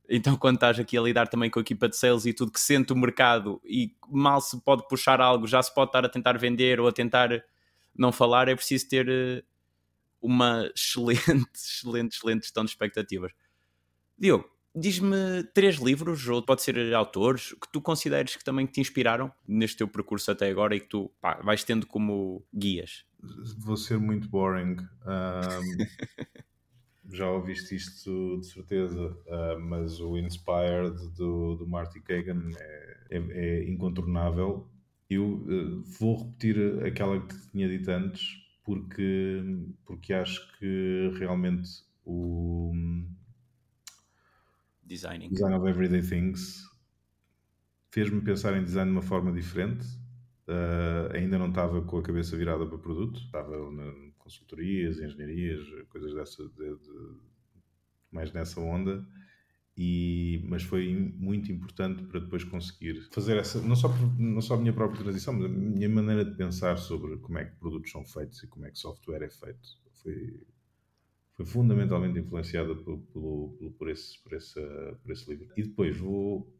então, 0.08 0.36
quando 0.36 0.56
estás 0.56 0.78
aqui 0.78 0.96
a 0.98 1.00
lidar 1.00 1.28
também 1.28 1.48
com 1.48 1.58
a 1.58 1.62
equipa 1.62 1.88
de 1.88 1.96
sales 1.96 2.26
e 2.26 2.32
tudo 2.32 2.52
que 2.52 2.60
sente 2.60 2.92
o 2.92 2.96
mercado 2.96 3.60
e 3.64 3.94
mal 4.08 4.40
se 4.40 4.60
pode 4.60 4.86
puxar 4.88 5.20
algo, 5.20 5.46
já 5.46 5.62
se 5.62 5.72
pode 5.72 5.88
estar 5.88 6.04
a 6.04 6.08
tentar 6.08 6.36
vender 6.38 6.80
ou 6.80 6.88
a 6.88 6.92
tentar 6.92 7.42
não 7.96 8.10
falar, 8.10 8.48
é 8.48 8.54
preciso 8.54 8.88
ter 8.88 9.08
eh, 9.08 9.42
uma 10.20 10.70
excelente, 10.74 11.50
excelente, 11.54 12.16
excelente 12.16 12.42
gestão 12.42 12.64
de 12.64 12.70
expectativas. 12.70 13.32
Diogo, 14.18 14.48
diz-me 14.74 15.44
três 15.54 15.76
livros, 15.76 16.26
ou 16.28 16.42
pode 16.42 16.62
ser 16.62 16.94
autores, 16.94 17.52
que 17.52 17.70
tu 17.72 17.80
consideres 17.80 18.36
que 18.36 18.44
também 18.44 18.66
te 18.66 18.80
inspiraram 18.80 19.32
neste 19.46 19.78
teu 19.78 19.88
percurso 19.88 20.30
até 20.30 20.48
agora 20.48 20.74
e 20.74 20.80
que 20.80 20.88
tu 20.88 21.10
pá, 21.20 21.40
vais 21.42 21.64
tendo 21.64 21.86
como 21.86 22.44
guias. 22.54 23.04
Vou 23.58 23.76
ser 23.76 23.98
muito 23.98 24.28
boring. 24.28 24.76
Um... 25.04 26.42
já 27.12 27.30
ouviste 27.30 27.74
isto 27.74 28.38
de 28.40 28.46
certeza, 28.46 29.10
uh, 29.26 29.60
mas 29.60 30.00
o 30.00 30.16
Inspired 30.16 30.96
do, 31.16 31.56
do 31.56 31.66
Marty 31.66 32.00
Kagan 32.00 32.50
é, 32.58 32.98
é, 33.10 33.18
é 33.18 33.70
incontornável. 33.70 34.68
Eu 35.08 35.24
uh, 35.24 35.82
vou 35.98 36.24
repetir 36.24 36.84
aquela 36.84 37.20
que 37.20 37.50
tinha 37.50 37.68
dito 37.68 37.90
antes, 37.90 38.22
porque, 38.64 39.42
porque 39.84 40.14
acho 40.14 40.58
que 40.58 41.12
realmente 41.18 41.68
o 42.04 42.72
Designing. 44.82 45.30
Design 45.30 45.54
of 45.54 45.66
Everyday 45.66 46.02
Things 46.02 46.68
fez-me 47.90 48.20
pensar 48.20 48.56
em 48.56 48.64
design 48.64 48.90
de 48.90 48.96
uma 48.96 49.02
forma 49.02 49.32
diferente. 49.32 49.86
Uh, 50.46 51.14
ainda 51.14 51.38
não 51.38 51.48
estava 51.48 51.80
com 51.82 51.98
a 51.98 52.02
cabeça 52.02 52.36
virada 52.36 52.66
para 52.66 52.76
produto, 52.76 53.20
estava 53.20 53.70
na, 53.70 53.92
consultorias, 54.32 54.98
engenharias, 54.98 55.60
coisas 55.88 56.14
dessa, 56.14 56.42
de, 56.48 56.76
de 56.76 57.16
mais 58.10 58.32
nessa 58.32 58.60
onda. 58.60 59.06
E, 59.76 60.44
mas 60.48 60.62
foi 60.62 60.92
muito 61.16 61.50
importante 61.50 62.02
para 62.04 62.20
depois 62.20 62.44
conseguir 62.44 63.08
fazer 63.10 63.38
essa, 63.38 63.60
não 63.62 63.74
só, 63.74 63.88
não 64.18 64.40
só 64.40 64.54
a 64.54 64.58
minha 64.58 64.72
própria 64.72 65.02
transição, 65.02 65.32
mas 65.32 65.46
a 65.46 65.48
minha 65.48 65.88
maneira 65.88 66.24
de 66.24 66.36
pensar 66.36 66.76
sobre 66.76 67.16
como 67.18 67.38
é 67.38 67.46
que 67.46 67.56
produtos 67.56 67.90
são 67.90 68.04
feitos 68.04 68.42
e 68.42 68.46
como 68.48 68.66
é 68.66 68.70
que 68.70 68.78
software 68.78 69.22
é 69.22 69.30
feito. 69.30 69.80
Foi, 70.02 70.40
foi 71.32 71.46
fundamentalmente 71.46 72.18
influenciada 72.18 72.74
por, 72.74 72.98
por, 72.98 73.72
por, 73.78 73.88
esse, 73.88 74.22
por, 74.22 74.34
esse, 74.34 74.60
por 75.02 75.10
esse 75.10 75.30
livro. 75.30 75.48
E 75.56 75.62
depois 75.62 75.96
vou 75.96 76.54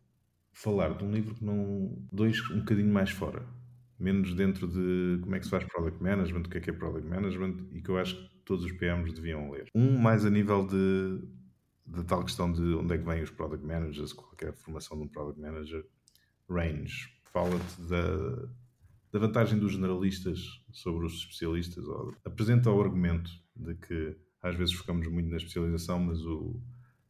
falar 0.50 0.96
de 0.96 1.04
um 1.04 1.12
livro 1.12 1.34
que 1.34 1.44
não. 1.44 1.94
dois 2.10 2.40
um 2.50 2.60
bocadinho 2.60 2.92
mais 2.92 3.10
fora. 3.10 3.46
Menos 4.02 4.34
dentro 4.34 4.66
de 4.66 5.20
como 5.22 5.36
é 5.36 5.38
que 5.38 5.44
se 5.44 5.50
faz 5.50 5.64
product 5.64 6.02
management, 6.02 6.40
o 6.40 6.48
que 6.48 6.58
é 6.58 6.60
que 6.60 6.70
é 6.70 6.72
product 6.72 7.08
management, 7.08 7.68
e 7.72 7.80
que 7.80 7.88
eu 7.88 7.98
acho 7.98 8.16
que 8.16 8.44
todos 8.44 8.64
os 8.64 8.72
PMs 8.72 9.12
deviam 9.12 9.50
ler. 9.50 9.68
Um 9.74 9.96
mais 9.96 10.26
a 10.26 10.30
nível 10.30 10.66
de 10.66 11.20
da 11.86 12.02
tal 12.02 12.24
questão 12.24 12.52
de 12.52 12.62
onde 12.74 12.94
é 12.94 12.98
que 12.98 13.04
vêm 13.04 13.22
os 13.22 13.30
product 13.30 13.64
managers, 13.66 14.12
qualquer 14.12 14.52
formação 14.54 14.96
de 14.96 15.04
um 15.04 15.08
product 15.08 15.40
manager, 15.40 15.84
range. 16.48 17.08
Fala-te 17.24 17.82
da, 17.82 18.48
da 19.12 19.18
vantagem 19.18 19.58
dos 19.58 19.72
generalistas 19.72 20.40
sobre 20.72 21.06
os 21.06 21.14
especialistas. 21.14 21.84
Ou, 21.86 22.14
apresenta 22.24 22.70
o 22.70 22.80
argumento 22.80 23.30
de 23.54 23.74
que 23.74 24.16
às 24.40 24.56
vezes 24.56 24.74
focamos 24.74 25.06
muito 25.06 25.30
na 25.30 25.36
especialização, 25.36 26.00
mas 26.00 26.20
o, 26.24 26.60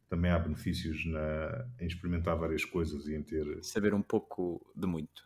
também 0.09 0.31
há 0.31 0.37
benefícios 0.37 1.05
na, 1.05 1.67
em 1.79 1.87
experimentar 1.87 2.37
várias 2.37 2.63
coisas 2.63 3.07
e 3.07 3.15
em 3.15 3.23
ter. 3.23 3.63
Saber 3.63 3.93
um 3.93 4.01
pouco 4.01 4.71
de 4.75 4.87
muito. 4.87 5.23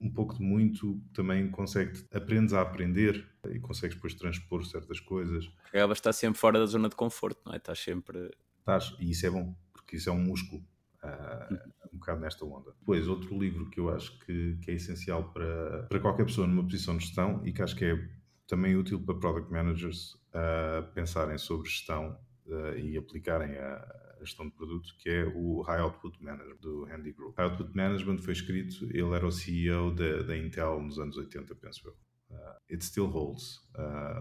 Um 0.00 0.12
pouco 0.12 0.34
de 0.34 0.42
muito 0.42 1.00
também 1.14 1.50
consegue 1.50 2.04
aprendes 2.12 2.52
a 2.52 2.60
aprender 2.60 3.26
e 3.48 3.58
consegues 3.58 3.96
depois 3.96 4.14
transpor 4.14 4.64
certas 4.64 5.00
coisas. 5.00 5.50
Acabas 5.68 5.98
estar 5.98 6.12
sempre 6.12 6.38
fora 6.38 6.58
da 6.58 6.66
zona 6.66 6.88
de 6.88 6.96
conforto, 6.96 7.40
não 7.46 7.54
é? 7.54 7.56
Estás 7.56 7.78
sempre 7.78 8.30
Estás, 8.66 8.96
e 8.98 9.12
isso 9.12 9.24
é 9.24 9.30
bom, 9.30 9.54
porque 9.72 9.94
isso 9.94 10.10
é 10.10 10.12
um 10.12 10.18
músculo, 10.18 10.60
uh, 11.04 11.54
um 11.94 11.98
bocado 11.98 12.20
nesta 12.20 12.44
onda. 12.44 12.72
Depois, 12.80 13.06
outro 13.06 13.38
livro 13.38 13.70
que 13.70 13.78
eu 13.78 13.88
acho 13.94 14.18
que, 14.18 14.56
que 14.56 14.72
é 14.72 14.74
essencial 14.74 15.32
para, 15.32 15.84
para 15.84 16.00
qualquer 16.00 16.24
pessoa 16.26 16.48
numa 16.48 16.64
posição 16.64 16.96
de 16.96 17.04
gestão 17.04 17.46
e 17.46 17.52
que 17.52 17.62
acho 17.62 17.76
que 17.76 17.84
é 17.84 18.08
também 18.48 18.74
útil 18.74 19.00
para 19.00 19.14
product 19.14 19.52
managers 19.52 20.14
uh, 20.34 20.92
pensarem 20.94 21.38
sobre 21.38 21.68
gestão 21.68 22.18
uh, 22.46 22.76
e 22.76 22.98
aplicarem 22.98 23.56
a, 23.56 24.05
a, 24.18 24.24
gestão 24.24 24.46
de 24.46 24.52
produto, 24.54 24.94
que 24.98 25.08
é 25.08 25.24
o 25.24 25.62
High 25.62 25.80
Output 25.80 26.22
Management 26.22 26.56
do 26.60 26.84
Handy 26.84 27.12
Group. 27.12 27.36
High 27.36 27.46
Output 27.46 27.76
Management 27.76 28.18
foi 28.18 28.32
escrito, 28.32 28.84
ele 28.84 29.14
era 29.14 29.26
o 29.26 29.32
CEO 29.32 29.94
da, 29.94 30.22
da 30.22 30.36
Intel 30.36 30.80
nos 30.80 30.98
anos 30.98 31.16
80, 31.16 31.54
penso 31.54 31.88
eu. 31.88 31.96
Uh, 32.28 32.56
it 32.72 32.84
still 32.84 33.06
holds, 33.06 33.60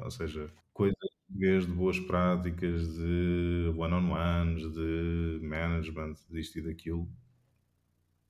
ou 0.04 0.12
seja, 0.12 0.54
coisas 0.74 0.96
de 1.28 1.68
boas 1.68 2.00
práticas, 2.00 2.96
de 2.96 3.74
one-on-ones, 3.76 4.72
de 4.74 5.40
management, 5.42 6.16
disto 6.30 6.60
e 6.60 6.62
daquilo, 6.62 7.10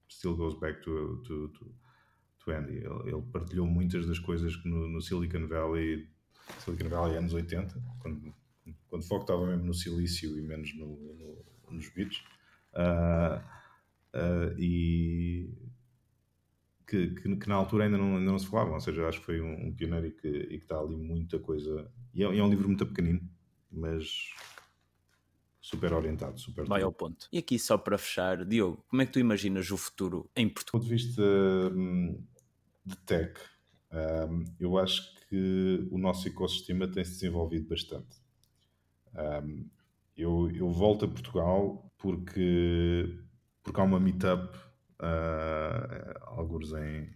still 0.10 0.36
goes 0.36 0.58
back 0.60 0.82
to, 0.82 1.21
to, 1.23 1.49
to, 1.49 1.75
to 2.39 2.51
Andy. 2.51 2.78
Ele, 2.78 3.10
ele, 3.10 3.21
partilhou 3.32 3.67
muitas 3.67 4.08
das 4.08 4.19
coisas 4.19 4.56
que 4.56 4.67
no, 4.67 4.88
no, 4.88 5.01
Silicon 5.01 5.47
Valley, 5.47 6.08
Silicon 6.60 6.89
Valley 6.89 7.17
anos 7.17 7.34
80, 7.34 7.82
quando, 7.99 8.34
quando 8.88 9.01
o 9.01 9.06
foco 9.06 9.23
estava 9.23 9.45
mesmo 9.45 9.65
no 9.65 9.73
silício 9.73 10.38
e 10.38 10.41
menos 10.41 10.73
no, 10.75 10.88
no, 10.88 11.45
nos 11.71 11.89
bits. 11.89 12.23
Uh, 12.73 13.39
uh, 14.15 14.60
e 14.60 15.49
que, 16.88 17.08
que, 17.15 17.36
que, 17.36 17.49
na 17.49 17.56
altura 17.56 17.86
ainda 17.86 17.97
não, 17.97 18.17
ainda 18.17 18.32
não 18.32 18.39
se 18.39 18.47
falavam, 18.47 18.73
ou 18.73 18.80
seja, 18.80 19.08
acho 19.08 19.19
que 19.19 19.25
foi 19.25 19.41
um, 19.41 19.67
um 19.67 19.73
pioneiro 19.73 20.08
e 20.08 20.12
que, 20.12 20.28
e 20.28 20.58
que 20.58 20.63
está 20.63 20.78
ali 20.78 20.95
muita 20.95 21.39
coisa. 21.39 21.91
E 22.13 22.23
é, 22.23 22.25
é, 22.25 22.43
um 22.43 22.49
livro 22.49 22.67
muito 22.67 22.86
pequenino, 22.86 23.21
mas 23.71 24.30
super 25.60 25.93
orientado, 25.93 26.39
super. 26.39 26.65
Vai 26.65 26.84
ao 26.84 26.91
ponto. 26.91 27.28
E 27.32 27.38
aqui, 27.38 27.58
só 27.58 27.78
para 27.78 27.97
fechar, 27.97 28.45
Diogo, 28.45 28.84
como 28.88 29.01
é 29.01 29.06
que 29.06 29.12
tu 29.12 29.19
imaginas 29.19 29.71
o 29.71 29.78
futuro 29.78 30.30
em 30.36 30.47
Portugal? 30.47 30.80
Do 30.80 30.84
ponto 30.84 30.95
de 30.95 31.04
vista 31.04 31.21
hum, 31.73 32.23
de 32.86 32.97
tech, 32.97 33.39
um, 33.91 34.45
eu 34.60 34.78
acho 34.78 35.15
que 35.28 35.88
o 35.89 35.97
nosso 35.97 36.28
ecossistema 36.28 36.88
tem 36.88 37.04
se 37.04 37.13
desenvolvido 37.13 37.67
bastante. 37.67 38.23
Eu, 40.15 40.49
eu 40.51 40.69
volto 40.69 41.06
a 41.06 41.08
Portugal 41.08 41.91
porque, 41.97 43.19
porque 43.63 43.80
há 43.80 43.84
uma 43.84 43.99
meetup 43.99 44.56
uh, 44.99 46.19
alguns 46.21 46.71
em 46.73 47.13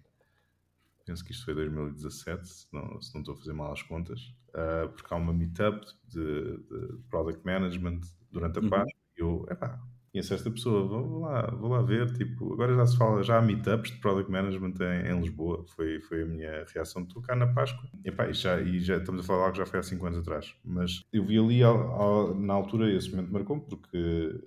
penso 1.10 1.26
que 1.26 1.32
isto 1.32 1.46
foi 1.46 1.56
2017, 1.56 2.48
se 2.48 2.68
não, 2.72 3.02
se 3.02 3.12
não 3.16 3.22
estou 3.22 3.34
a 3.34 3.38
fazer 3.38 3.54
mal 3.54 3.72
as 3.72 3.82
contas, 3.82 4.22
uh, 4.50 4.88
porque 4.90 5.12
há 5.12 5.18
uma 5.18 5.34
meetup 5.34 5.84
de, 6.08 6.58
de, 6.58 6.98
product 7.10 7.44
management 7.44 8.02
durante 8.32 8.60
a 8.60 8.62
uhum. 8.62 8.70
Páscoa 8.70 9.00
e 9.18 9.22
eu, 9.22 9.46
epá, 9.50 9.82
conheço 10.12 10.34
esta 10.34 10.50
pessoa, 10.50 10.88
vou 10.88 11.22
lá, 11.22 11.52
vou 11.52 11.70
lá 11.70 11.82
ver, 11.82 12.12
tipo, 12.14 12.54
agora 12.54 12.76
já 12.76 12.86
se 12.86 12.98
fala, 12.98 13.24
já 13.24 13.38
há 13.38 13.42
meetups 13.42 13.92
de 13.92 13.98
product 13.98 14.32
management 14.32 14.74
em, 14.82 15.12
em 15.12 15.22
Lisboa, 15.22 15.66
foi, 15.76 16.00
foi 16.02 16.24
a 16.24 16.26
minha 16.26 16.66
reação 16.74 17.04
de 17.04 17.14
tocar 17.14 17.36
na 17.36 17.48
Páscoa, 17.48 17.90
epá, 18.04 18.28
e 18.28 18.34
já, 18.34 18.60
e 18.60 18.80
já 18.80 18.98
estamos 18.98 19.22
a 19.22 19.24
falar 19.24 19.52
que 19.52 19.58
já 19.58 19.66
foi 19.66 19.80
há 19.80 19.84
5 19.84 20.06
anos 20.06 20.20
atrás, 20.20 20.56
mas 20.64 21.04
eu 21.14 21.26
vi 21.26 21.38
ali, 21.38 21.64
ao, 21.64 21.78
ao, 21.78 22.36
na 22.36 22.54
altura, 22.54 22.92
esse 22.92 23.10
momento 23.12 23.32
marcou 23.32 23.60
porque 23.60 24.40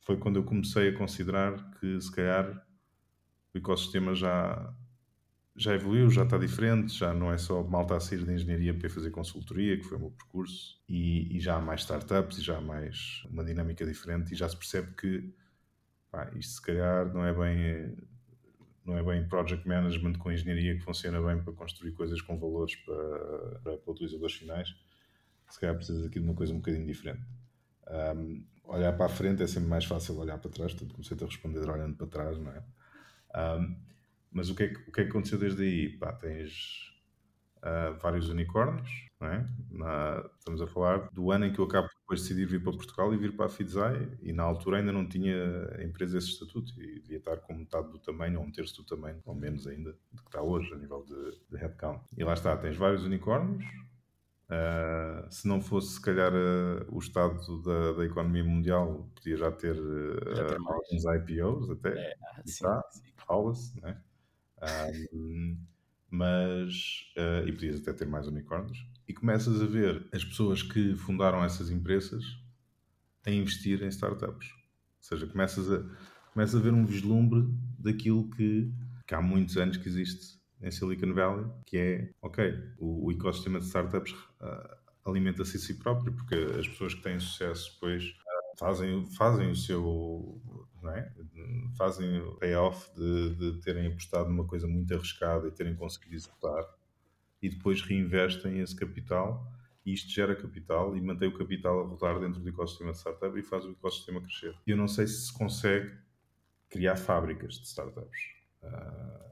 foi 0.00 0.16
quando 0.16 0.36
eu 0.36 0.44
comecei 0.44 0.88
a 0.88 0.96
considerar 0.96 1.70
que 1.78 2.00
se 2.00 2.10
calhar 2.10 2.66
o 3.54 3.58
ecossistema 3.58 4.14
já, 4.14 4.74
já 5.58 5.74
evoluiu, 5.74 6.08
já 6.08 6.22
está 6.22 6.38
diferente, 6.38 6.96
já 6.96 7.12
não 7.12 7.32
é 7.32 7.36
só 7.36 7.64
malta 7.64 7.96
a 7.96 8.00
sair 8.00 8.24
de 8.24 8.32
engenharia 8.32 8.72
para 8.72 8.88
fazer 8.88 9.10
consultoria, 9.10 9.76
que 9.76 9.82
foi 9.82 9.98
o 9.98 10.00
meu 10.00 10.10
percurso, 10.12 10.80
e, 10.88 11.36
e, 11.36 11.40
já 11.40 11.56
há 11.56 11.60
mais 11.60 11.80
startups 11.80 12.38
e 12.38 12.42
já 12.42 12.58
há 12.58 12.60
mais 12.60 13.24
uma 13.28 13.44
dinâmica 13.44 13.84
diferente 13.84 14.32
e 14.32 14.36
já 14.36 14.48
se 14.48 14.56
percebe 14.56 14.94
que 14.94 15.34
pá, 16.12 16.30
isto 16.36 16.54
se 16.54 16.62
calhar 16.62 17.12
não 17.12 17.24
é 17.24 17.34
bem 17.34 17.96
não 18.84 18.96
é 18.96 19.02
bem 19.02 19.28
project 19.28 19.68
management 19.68 20.14
com 20.14 20.32
engenharia 20.32 20.74
que 20.76 20.82
funciona 20.82 21.20
bem 21.20 21.42
para 21.42 21.52
construir 21.52 21.92
coisas 21.92 22.22
com 22.22 22.38
valores 22.38 22.74
para, 22.76 23.60
para, 23.62 23.76
para 23.78 23.92
utilizadores 23.92 24.36
finais, 24.36 24.74
se 25.50 25.60
calhar 25.60 25.76
precisa 25.76 26.06
aqui 26.06 26.20
de 26.20 26.24
uma 26.24 26.34
coisa 26.34 26.54
um 26.54 26.56
bocadinho 26.56 26.86
diferente. 26.86 27.22
Um, 28.16 28.44
olhar 28.64 28.92
para 28.92 29.06
a 29.06 29.08
frente 29.08 29.42
é 29.42 29.46
sempre 29.46 29.68
mais 29.68 29.84
fácil 29.84 30.16
olhar 30.18 30.38
para 30.38 30.50
trás, 30.50 30.72
portanto 30.72 30.92
comecei 30.92 31.16
a 31.20 31.24
responder 31.24 31.68
olhando 31.68 31.96
para 31.96 32.06
trás, 32.06 32.38
não 32.38 32.50
é? 32.50 32.62
Um, 33.34 33.76
mas 34.30 34.50
o 34.50 34.54
que, 34.54 34.64
é 34.64 34.68
que, 34.68 34.88
o 34.88 34.92
que 34.92 35.00
é 35.00 35.04
que 35.04 35.10
aconteceu 35.10 35.38
desde 35.38 35.62
aí? 35.62 35.88
Pá, 35.88 36.12
tens 36.12 36.88
uh, 37.58 37.98
vários 38.00 38.28
unicórnios, 38.28 38.88
não 39.20 39.28
é? 39.28 39.46
Na, 39.70 40.30
estamos 40.38 40.60
a 40.62 40.66
falar 40.66 41.08
do 41.12 41.30
ano 41.30 41.46
em 41.46 41.52
que 41.52 41.58
eu 41.58 41.64
acabo 41.64 41.88
depois 42.00 42.20
de 42.20 42.28
decidir 42.28 42.46
vir 42.46 42.62
para 42.62 42.72
Portugal 42.72 43.12
e 43.12 43.16
vir 43.16 43.34
para 43.36 43.46
a 43.46 43.48
Fidzai, 43.48 44.08
e 44.22 44.32
na 44.32 44.42
altura 44.42 44.78
ainda 44.78 44.92
não 44.92 45.08
tinha 45.08 45.34
a 45.76 45.82
empresa 45.82 46.18
esse 46.18 46.28
estatuto, 46.28 46.72
e 46.80 47.00
devia 47.00 47.18
estar 47.18 47.36
com 47.38 47.54
metade 47.54 47.90
do 47.90 47.98
tamanho, 47.98 48.40
ou 48.40 48.46
um 48.46 48.52
terço 48.52 48.76
do 48.76 48.84
tamanho, 48.84 49.20
ou 49.24 49.34
menos 49.34 49.66
ainda, 49.66 49.92
do 50.12 50.22
que 50.22 50.28
está 50.28 50.42
hoje, 50.42 50.72
a 50.72 50.76
nível 50.76 51.04
de, 51.04 51.38
de 51.50 51.56
headcount. 51.56 52.02
E 52.16 52.24
lá 52.24 52.34
está, 52.34 52.56
tens 52.56 52.76
vários 52.76 53.04
unicórnios, 53.04 53.64
Uh, 54.50 55.30
se 55.30 55.46
não 55.46 55.60
fosse, 55.60 55.96
se 55.96 56.00
calhar, 56.00 56.32
uh, 56.32 56.86
o 56.88 56.98
estado 56.98 57.60
da, 57.60 57.92
da, 57.92 58.04
economia 58.06 58.42
mundial, 58.42 59.06
podia 59.14 59.36
já 59.36 59.52
ter, 59.52 59.76
uh, 59.78 60.34
já 60.34 60.46
ter 60.46 60.56
alguns 60.56 61.04
IPOs 61.04 61.70
até. 61.70 61.90
É, 61.90 62.14
sim, 62.46 62.64
tá, 62.64 62.82
se 62.90 63.80
né? 63.82 64.00
Mas. 66.10 67.12
e 67.46 67.52
podias 67.52 67.80
até 67.80 67.92
ter 67.92 68.06
mais 68.06 68.26
unicórnios. 68.26 68.86
E 69.06 69.14
começas 69.14 69.62
a 69.62 69.66
ver 69.66 70.06
as 70.12 70.24
pessoas 70.24 70.62
que 70.62 70.94
fundaram 70.96 71.42
essas 71.44 71.70
empresas 71.70 72.24
a 73.24 73.30
investir 73.30 73.82
em 73.82 73.88
startups. 73.88 74.50
Ou 74.50 75.02
seja, 75.02 75.26
começas 75.26 75.70
a, 75.70 75.84
começas 76.32 76.54
a 76.54 76.62
ver 76.62 76.72
um 76.72 76.84
vislumbre 76.84 77.48
daquilo 77.78 78.28
que, 78.30 78.72
que 79.06 79.14
há 79.14 79.20
muitos 79.20 79.56
anos 79.56 79.76
que 79.76 79.88
existe 79.88 80.38
em 80.60 80.70
Silicon 80.70 81.14
Valley, 81.14 81.46
que 81.64 81.76
é, 81.76 82.10
ok, 82.20 82.54
o, 82.78 83.06
o 83.06 83.12
ecossistema 83.12 83.60
de 83.60 83.66
startups 83.66 84.12
uh, 84.12 84.76
alimenta-se 85.04 85.56
a 85.56 85.60
si 85.60 85.74
próprio, 85.74 86.12
porque 86.12 86.34
as 86.58 86.66
pessoas 86.66 86.94
que 86.94 87.02
têm 87.02 87.18
sucesso 87.20 87.72
depois 87.74 88.04
uh, 88.04 88.58
fazem, 88.58 89.06
fazem 89.16 89.50
o 89.50 89.56
seu, 89.56 90.40
é? 90.86 91.12
fazem 91.76 92.20
o 92.20 92.36
payoff 92.36 92.90
de, 92.94 93.34
de 93.34 93.60
terem 93.60 93.86
apostado 93.86 94.28
numa 94.28 94.46
coisa 94.46 94.66
muito 94.66 94.94
arriscada 94.94 95.48
e 95.48 95.50
terem 95.50 95.74
conseguido 95.74 96.14
executar 96.14 96.64
e 97.40 97.48
depois 97.48 97.82
reinvestem 97.82 98.60
esse 98.60 98.74
capital 98.74 99.50
e 99.84 99.92
isto 99.92 100.10
gera 100.10 100.36
capital 100.36 100.96
e 100.96 101.00
mantém 101.00 101.28
o 101.28 101.32
capital 101.36 101.80
a 101.80 101.84
rodar 101.84 102.20
dentro 102.20 102.40
do 102.40 102.48
ecossistema 102.48 102.92
de 102.92 102.98
startup 102.98 103.38
e 103.38 103.42
faz 103.42 103.64
o 103.64 103.72
ecossistema 103.72 104.20
crescer. 104.20 104.54
Eu 104.66 104.76
não 104.76 104.86
sei 104.86 105.06
se 105.06 105.26
se 105.26 105.32
consegue 105.32 105.96
criar 106.68 106.96
fábricas 106.96 107.54
de 107.54 107.66
startups. 107.66 108.20
Uh, 108.62 109.28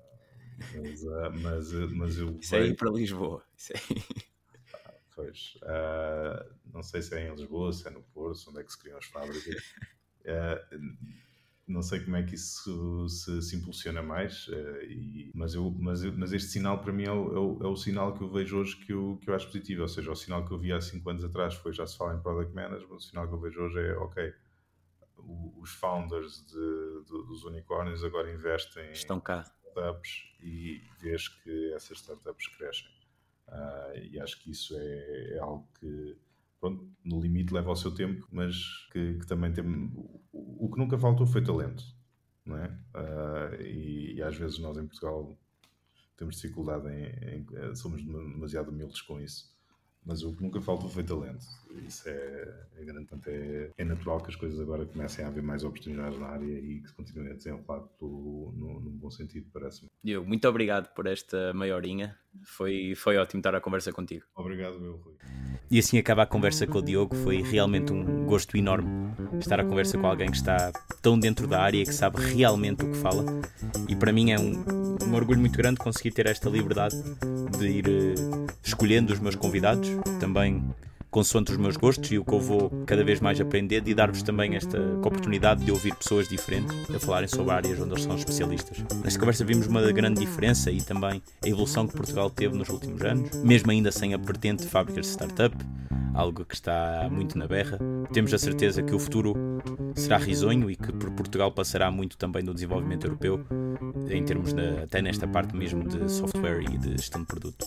mas, 0.75 1.03
uh, 1.03 1.33
mas, 1.43 1.73
uh, 1.73 1.95
mas 1.95 2.19
eu. 2.19 2.39
Isso 2.41 2.55
é 2.55 2.67
ir 2.67 2.77
para 2.77 2.91
Lisboa. 2.91 3.45
Isso 3.57 3.73
aí. 3.75 4.03
Ah, 4.85 4.95
pois. 5.15 5.59
Uh, 5.63 6.55
não 6.73 6.83
sei 6.83 7.03
se 7.03 7.15
é 7.15 7.29
em 7.29 7.35
Lisboa, 7.35 7.73
se 7.73 7.87
é 7.87 7.91
no 7.91 8.03
Porto, 8.03 8.49
onde 8.49 8.61
é 8.61 8.65
que 8.65 8.73
se 8.73 8.79
criam 8.79 8.97
as 8.97 9.07
fábricas. 9.07 9.75
Não 11.67 11.83
sei 11.83 12.01
como 12.01 12.17
é 12.17 12.23
que 12.23 12.37
isso 12.37 13.09
se, 13.09 13.43
se 13.43 13.57
impulsiona 13.57 14.01
mais, 14.01 14.47
uh, 14.49 14.83
e, 14.85 15.31
mas, 15.35 15.55
eu, 15.55 15.71
mas, 15.79 16.05
mas 16.05 16.33
este 16.33 16.51
sinal 16.51 16.81
para 16.81 16.93
mim 16.93 17.05
é 17.05 17.11
o, 17.11 17.35
é, 17.35 17.39
o, 17.39 17.59
é 17.65 17.67
o, 17.67 17.77
sinal 17.77 18.15
que 18.15 18.23
eu 18.23 18.31
vejo 18.31 18.59
hoje 18.59 18.77
que 18.77 18.93
eu, 18.93 19.19
que 19.21 19.29
eu 19.29 19.35
acho 19.35 19.47
positivo. 19.47 19.83
Ou 19.83 19.89
seja, 19.89 20.11
o 20.11 20.17
sinal 20.17 20.45
que 20.45 20.53
eu 20.53 20.59
vi 20.59 20.73
há 20.73 20.81
5 20.81 21.09
anos 21.11 21.25
atrás 21.25 21.55
foi 21.55 21.73
já 21.73 21.87
se 21.87 21.97
fala 21.97 22.15
em 22.15 22.21
Product 22.21 22.55
Management, 22.55 22.95
o 22.95 23.01
sinal 23.01 23.27
que 23.27 23.35
eu 23.35 23.41
vejo 23.41 23.61
hoje 23.61 23.81
é 23.81 23.97
ok. 23.97 24.33
Os 25.59 25.71
founders 25.71 26.47
de, 26.47 27.05
de, 27.05 27.27
dos 27.27 27.45
unicórnios 27.45 28.05
agora 28.05 28.33
investem 28.33 28.93
Estão 28.93 29.19
cá. 29.19 29.39
em 29.39 29.69
startups 29.69 30.37
e 30.41 30.81
vês 31.01 31.27
que 31.27 31.73
essas 31.73 31.99
startups 31.99 32.47
crescem. 32.57 32.87
Uh, 33.49 33.99
e 34.11 34.21
acho 34.21 34.41
que 34.41 34.51
isso 34.51 34.77
é, 34.77 35.35
é 35.35 35.39
algo 35.39 35.69
que 35.81 36.17
pronto, 36.61 36.89
no 37.05 37.21
limite 37.21 37.53
leva 37.53 37.71
ao 37.71 37.77
seu 37.77 37.95
tempo, 37.95 38.27
mas 38.31 38.87
que, 38.93 39.15
que 39.15 39.27
também 39.27 39.53
tem. 39.53 39.65
O, 40.59 40.71
que 40.71 40.79
nunca 40.79 40.99
faltou 40.99 41.27
foi 41.27 41.43
talento, 41.43 41.85
não 42.45 42.57
é? 42.57 42.69
Uh, 42.95 43.63
e, 43.63 44.15
e, 44.17 44.23
às 44.23 44.37
vezes 44.37 44.59
nós 44.59 44.77
em 44.77 44.87
Portugal 44.87 45.39
temos 46.17 46.37
dificuldade 46.37 46.89
em, 46.89 47.47
em, 47.47 47.75
somos 47.75 48.03
demasiado 48.03 48.71
humildes 48.71 49.01
com 49.03 49.21
isso. 49.21 49.56
Mas 50.07 50.23
o 50.23 50.33
que 50.33 50.43
nunca 50.43 50.61
faltou 50.61 50.89
foi 50.89 51.03
talento. 51.03 51.45
Isso 51.85 52.09
é, 52.09 52.55
é 52.77 52.85
grande. 52.85 53.07
Portanto, 53.07 53.29
é, 53.29 53.71
é 53.77 53.85
natural 53.85 54.21
que 54.21 54.31
as 54.31 54.37
coisas 54.37 54.61
agora 54.61 54.87
comecem 54.87 55.25
a 55.25 55.29
haver 55.29 55.43
mais 55.43 55.65
oportunidades 55.65 56.19
na 56.19 56.29
área 56.29 56.47
e 56.47 56.81
que 56.81 56.89
se 56.89 56.95
continuem 56.95 57.33
a 57.33 57.35
desenrolar 57.35 57.83
no, 58.01 58.81
no 58.81 58.91
bom 58.91 59.11
sentido, 59.11 59.47
parece-me. 59.53 59.91
Diogo, 60.03 60.29
muito 60.29 60.49
obrigado 60.49 60.95
por 60.95 61.07
esta 61.07 61.53
meia 61.53 61.75
horinha. 61.75 62.17
Foi, 62.45 62.95
foi 62.95 63.17
ótimo 63.17 63.41
estar 63.41 63.55
a 63.55 63.61
conversa 63.61 63.93
contigo. 63.93 64.25
Obrigado, 64.37 64.79
meu 64.79 64.97
Rui. 64.97 65.15
E 65.69 65.81
assim 65.81 65.99
acaba 65.99 66.23
a 66.23 66.27
conversa 66.27 66.67
com 66.67 66.79
o 66.79 66.83
Diogo. 66.83 67.17
Foi 67.17 67.43
realmente 67.43 67.93
um 67.93 68.25
gosto 68.27 68.57
enorme 68.57 68.89
estar 69.41 69.59
a 69.59 69.65
conversa 69.65 69.99
com 69.99 70.07
alguém 70.07 70.31
que 70.31 70.37
está 70.37 70.71
tão 71.03 71.19
dentro 71.19 71.49
da 71.49 71.61
área 71.61 71.83
e 71.83 71.85
que 71.85 71.93
sabe 71.93 72.21
realmente 72.21 72.85
o 72.85 72.93
que 72.93 72.99
fala. 72.99 73.25
E 73.89 73.97
para 73.97 74.13
mim 74.13 74.31
é 74.31 74.39
um, 74.39 74.65
um 75.05 75.15
orgulho 75.15 75.41
muito 75.41 75.57
grande 75.57 75.79
conseguir 75.79 76.13
ter 76.13 76.27
esta 76.27 76.49
liberdade 76.49 76.97
de 77.59 77.67
ir 77.67 77.87
uh, 77.89 78.46
escolhendo 78.67 79.13
os 79.13 79.21
meus 79.21 79.37
convidados, 79.37 79.89
também 80.19 80.63
consoante 81.17 81.51
os 81.51 81.57
meus 81.57 81.79
gostos 81.79 82.13
e 82.13 82.19
o 82.19 82.25
que 82.27 82.35
eu 82.35 82.39
vou 82.39 82.71
cada 82.85 83.03
vez 83.03 83.21
mais 83.21 83.41
aprender 83.41 83.83
e 83.87 83.95
dar-vos 83.95 84.23
também 84.23 84.55
esta 84.55 84.79
oportunidade 84.99 85.65
de 85.65 85.73
ouvir 85.73 85.95
pessoas 85.95 86.29
diferentes 86.29 86.77
a 86.95 86.99
falarem 87.01 87.27
sobre 87.27 87.55
áreas 87.55 87.81
onde 87.81 87.93
eles 87.93 88.03
são 88.03 88.15
especialistas. 88.15 88.85
Nesta 89.03 89.19
conversa 89.19 89.43
vimos 89.43 89.67
uma 89.67 89.81
grande 89.93 90.21
diferença 90.21 90.71
e 90.71 90.83
também 90.83 91.23
a 91.43 91.49
evolução 91.49 91.89
que 91.89 91.97
Portugal 91.97 92.29
teve 92.29 92.55
nos 92.55 92.69
últimos 92.69 93.01
anos, 93.01 93.35
mesmo 93.43 93.71
ainda 93.71 93.91
sem 93.91 94.13
a 94.13 94.19
vertente 94.19 94.65
de 94.65 94.69
fábricas 94.69 95.07
de 95.07 95.13
startup, 95.13 95.57
algo 96.17 96.45
que 96.45 96.55
está 96.55 97.09
muito 97.11 97.39
na 97.39 97.47
berra. 97.47 97.79
Temos 98.13 98.33
a 98.33 98.39
certeza 98.39 98.83
que 98.83 98.95
o 98.95 98.99
futuro 98.99 99.35
será 99.95 100.17
risonho 100.17 100.71
e 100.71 100.77
que 100.77 100.93
por 100.93 101.11
Portugal 101.13 101.53
passará 101.53 101.91
muito 101.91 102.17
também 102.17 102.43
do 102.43 102.55
desenvolvimento 102.55 103.07
europeu, 103.07 103.45
em 104.09 104.25
termos 104.25 104.53
de, 104.53 104.83
até 104.83 105.03
nesta 105.03 105.29
parte 105.29 105.55
mesmo 105.55 105.87
de 105.87 106.11
software 106.11 106.63
e 106.63 106.79
de 106.79 106.93
gestão 106.93 107.21
de 107.21 107.27
produto. 107.27 107.67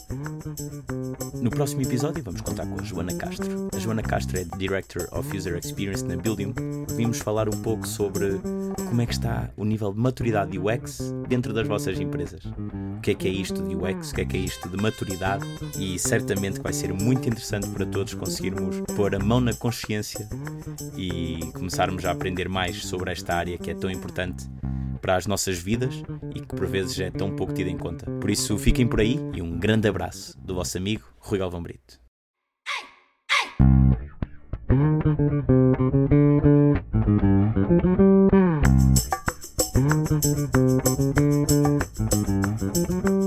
No 1.42 1.50
próximo 1.50 1.82
episódio 1.84 2.24
vamos 2.24 2.42
contar 2.42 2.66
com 2.66 2.80
a 2.80 2.84
Joana 2.84 3.14
Castro. 3.14 3.39
A 3.74 3.80
Joana 3.80 4.02
Castro 4.02 4.38
é 4.38 4.44
Director 4.58 5.08
of 5.12 5.36
User 5.36 5.58
Experience 5.58 6.04
na 6.04 6.18
Buildium. 6.18 6.54
Vimos 6.96 7.20
falar 7.20 7.48
um 7.48 7.62
pouco 7.62 7.88
sobre 7.88 8.40
como 8.76 9.02
é 9.02 9.06
que 9.06 9.14
está 9.14 9.50
o 9.56 9.64
nível 9.64 9.94
de 9.94 10.00
maturidade 10.00 10.52
de 10.52 10.60
UX 10.60 11.14
dentro 11.28 11.54
das 11.54 11.66
vossas 11.66 12.00
empresas. 12.00 12.44
O 12.46 13.02
que 13.02 13.12
é 13.12 13.16
que 13.16 13.28
é 13.28 13.32
isto 13.32 13.64
de 13.64 13.76
UX, 13.76 14.12
o 14.12 14.16
que 14.16 14.22
é 14.22 14.26
que 14.26 14.38
é 14.38 14.40
isto 14.42 14.68
de 14.68 14.76
maturidade 14.76 15.46
e 15.78 15.98
certamente 15.98 16.60
vai 16.60 16.74
ser 16.74 16.92
muito 16.94 17.30
interessante 17.30 17.70
para 17.70 17.86
todos 17.86 18.14
conseguirmos 18.14 18.82
pôr 18.96 19.16
a 19.16 19.20
mão 19.20 19.40
na 19.40 19.54
consciência 19.54 20.28
e 20.98 21.40
começarmos 21.54 22.04
a 22.04 22.12
aprender 22.12 22.50
mais 22.50 22.86
sobre 22.86 23.12
esta 23.12 23.36
área 23.36 23.58
que 23.58 23.72
é 23.72 23.74
tão 23.74 23.90
importante 23.90 24.50
para 25.02 25.16
as 25.16 25.26
nossas 25.26 25.58
vidas 25.58 26.04
e 26.36 26.42
que 26.42 26.48
por 26.48 26.68
vezes 26.68 27.00
é 27.00 27.10
tão 27.10 27.34
pouco 27.34 27.54
tida 27.54 27.70
em 27.70 27.78
conta. 27.78 28.06
Por 28.20 28.30
isso, 28.30 28.58
fiquem 28.58 28.86
por 28.86 29.00
aí 29.00 29.18
e 29.34 29.42
um 29.42 29.58
grande 29.58 29.88
abraço 29.88 30.38
do 30.38 30.56
vosso 30.56 30.78
amigo 30.78 31.06
Rui 31.20 31.40
Galvão 31.40 31.64
Brito. 31.64 32.09
Thank 34.70 35.04
you. 43.10 43.19